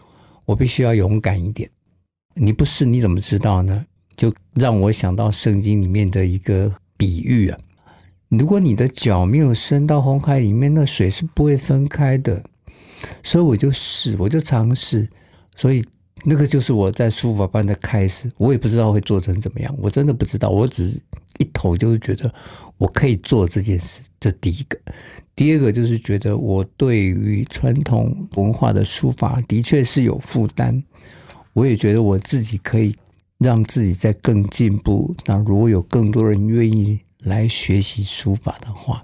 [0.47, 1.69] 我必须要勇敢一点。
[2.33, 3.85] 你不是你怎么知道呢？
[4.15, 7.59] 就让我想到圣经里面的一个比喻啊。
[8.29, 12.41] 如果你的脚没有伸到红海里面，那水是不会分开的。
[13.23, 15.09] 所以我就试，我就尝试。
[15.57, 15.83] 所以
[16.24, 18.32] 那个就是我在书法班的开始。
[18.38, 20.49] 我也不知道会做成怎么样，我真的不知道。
[20.49, 21.01] 我只是
[21.39, 22.34] 一头就是觉得
[22.78, 24.01] 我可以做这件事。
[24.20, 24.78] 这第一个。
[25.36, 30.84] 第二个就是觉得我对于传统文化的书法的确是有负担，
[31.53, 32.95] 我也觉得我自己可以
[33.38, 35.15] 让自己再更进步。
[35.28, 39.03] 那如果有更多人愿意来学习书法的话，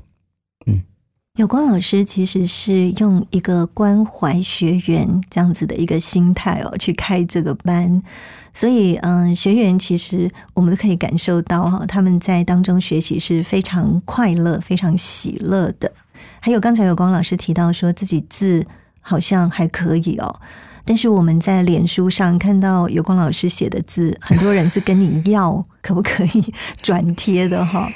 [1.39, 8.03] 有光老师其实是用一个关怀学员这样子的一个心态哦，去开这个班，
[8.53, 15.91] 所以嗯，学员其实我们都可以感受到哈，他们在当中学习是非常快乐、非常喜乐的。
[16.39, 18.63] 还有刚才有光老师提到说自己字
[19.01, 20.39] 好像还可以哦，
[20.85, 26.53] 但是我们在脸书上看到有光老师写的字，很多人是跟你要可不可以
[26.83, 27.89] 转贴的哈。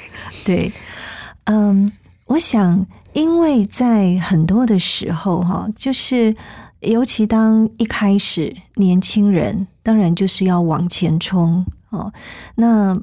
[0.44, 0.72] 对，
[1.44, 1.92] 嗯，
[2.26, 6.34] 我想因为在很多的时候哈，就是
[6.80, 12.12] 尤其当一开始年轻人，当然就是要往前冲哦，
[12.56, 13.00] 那。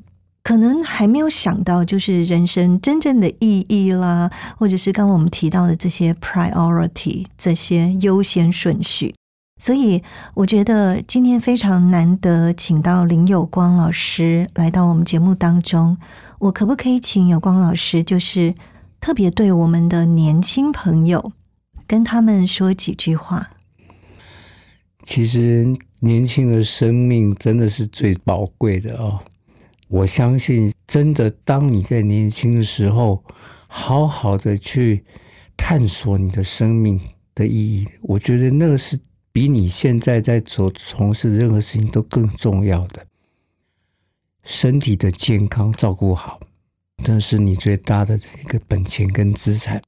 [0.47, 4.29] 可能还没有想到，就是人生真正的意义啦，
[4.59, 9.15] 或者是刚刚我们提到的这些 priority 这些优先顺序。
[9.59, 10.03] 所以
[10.35, 15.97] 我觉得今天非常难得，请到林有光老师来到我们节目当中。
[16.37, 18.53] 我可不可以请有光老师，就是
[19.05, 21.31] 特别对我们的年轻朋友，
[21.85, 23.51] 跟他们说几句话？
[25.03, 25.63] 其实
[25.99, 29.19] 年轻的生命真的是最宝贵的哦。
[29.89, 33.23] 我相信，真的，当你在年轻的时候，
[33.67, 35.05] 好好的去
[35.55, 36.99] 探索你的生命
[37.35, 38.99] 的意义，我觉得那个是
[39.31, 43.05] 比你现在在做从事任何事情都更重要的。
[44.43, 46.39] 身体的健康照顾好，
[47.03, 49.81] 那是你最大的一个本钱跟资产。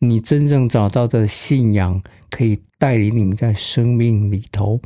[0.00, 2.00] 你真正找到的信仰，
[2.30, 4.80] 可以带领你在生命里头。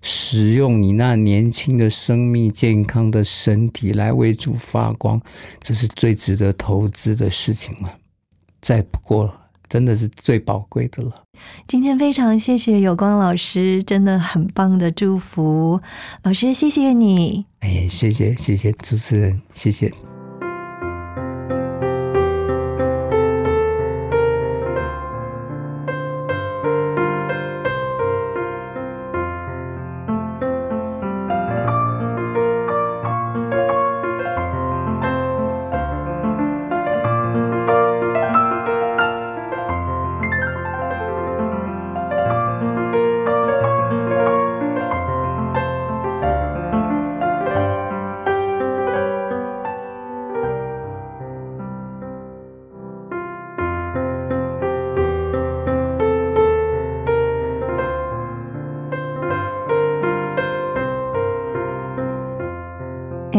[0.00, 5.20] 使用你那年轻的生命、健康的身体来为主发光，
[5.60, 7.98] 这是最值得投资的事情了。
[8.62, 9.34] 再不过，
[9.68, 11.24] 真的是最宝贵的了。
[11.66, 15.80] 今天非常谢谢有光老师，真的很棒的祝福，
[16.22, 17.44] 老师谢谢你。
[17.58, 19.92] 哎，谢谢谢谢主持人，谢谢。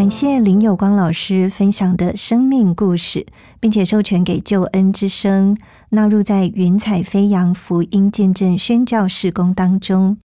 [0.09, 3.27] 感谢林有光老师分享的生命故事，
[3.59, 5.55] 并且授权给救恩之声
[5.89, 10.17] 纳入在云彩飞扬福音见证宣教事工当中。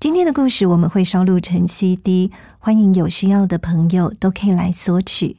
[0.00, 5.36] 今天的故事我们会烧录成 CD，欢迎有需要的朋友都可以来索取。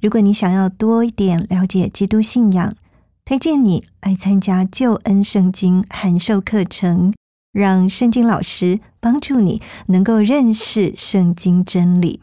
[0.00, 2.74] 如果你想要多一点了解基督信仰，
[3.24, 7.14] 推荐你来参加救恩圣经函授课程，
[7.52, 12.22] 让圣经老师帮助你能够认识圣经真理。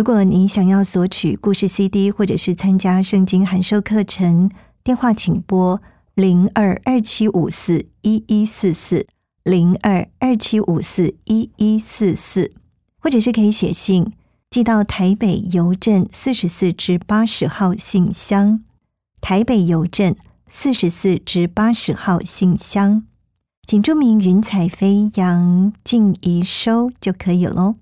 [0.00, 4.50] 如果你想要索取故事 CD，或者是参加圣经函授课程，
[4.82, 5.82] 电话请拨
[6.14, 9.06] 零二二七五四一一四四
[9.44, 12.50] 零二二七五四一一四四，
[12.98, 14.14] 或者是可以写信
[14.48, 18.62] 寄到台北邮政四十四至八十号信箱，
[19.20, 20.16] 台北邮政
[20.50, 23.02] 四十四至八十号信箱，
[23.66, 27.74] 请注明“云彩飞扬”静怡收就可以喽。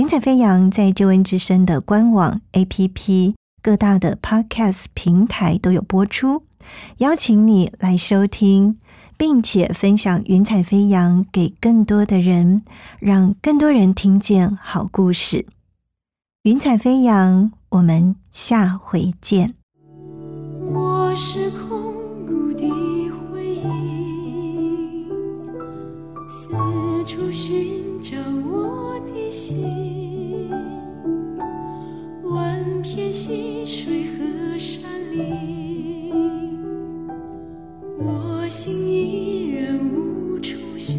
[0.00, 6.44] 云彩飞扬在救恩之声的官网、APP、各大的 Podcast 平台都有播出，
[7.00, 8.78] 邀请你来收听，
[9.18, 12.62] 并且分享云彩飞扬给更多的人，
[12.98, 15.44] 让更多人听见好故事。
[16.44, 19.52] 云彩飞扬，我们下回见。
[20.72, 21.92] 我是空
[22.26, 22.66] 谷的
[23.30, 25.04] 回忆，
[26.26, 28.16] 四处寻找
[28.50, 29.79] 我的心，
[32.92, 34.82] 天溪水和山
[35.12, 36.10] 林，
[38.00, 40.98] 我心依然无处寻。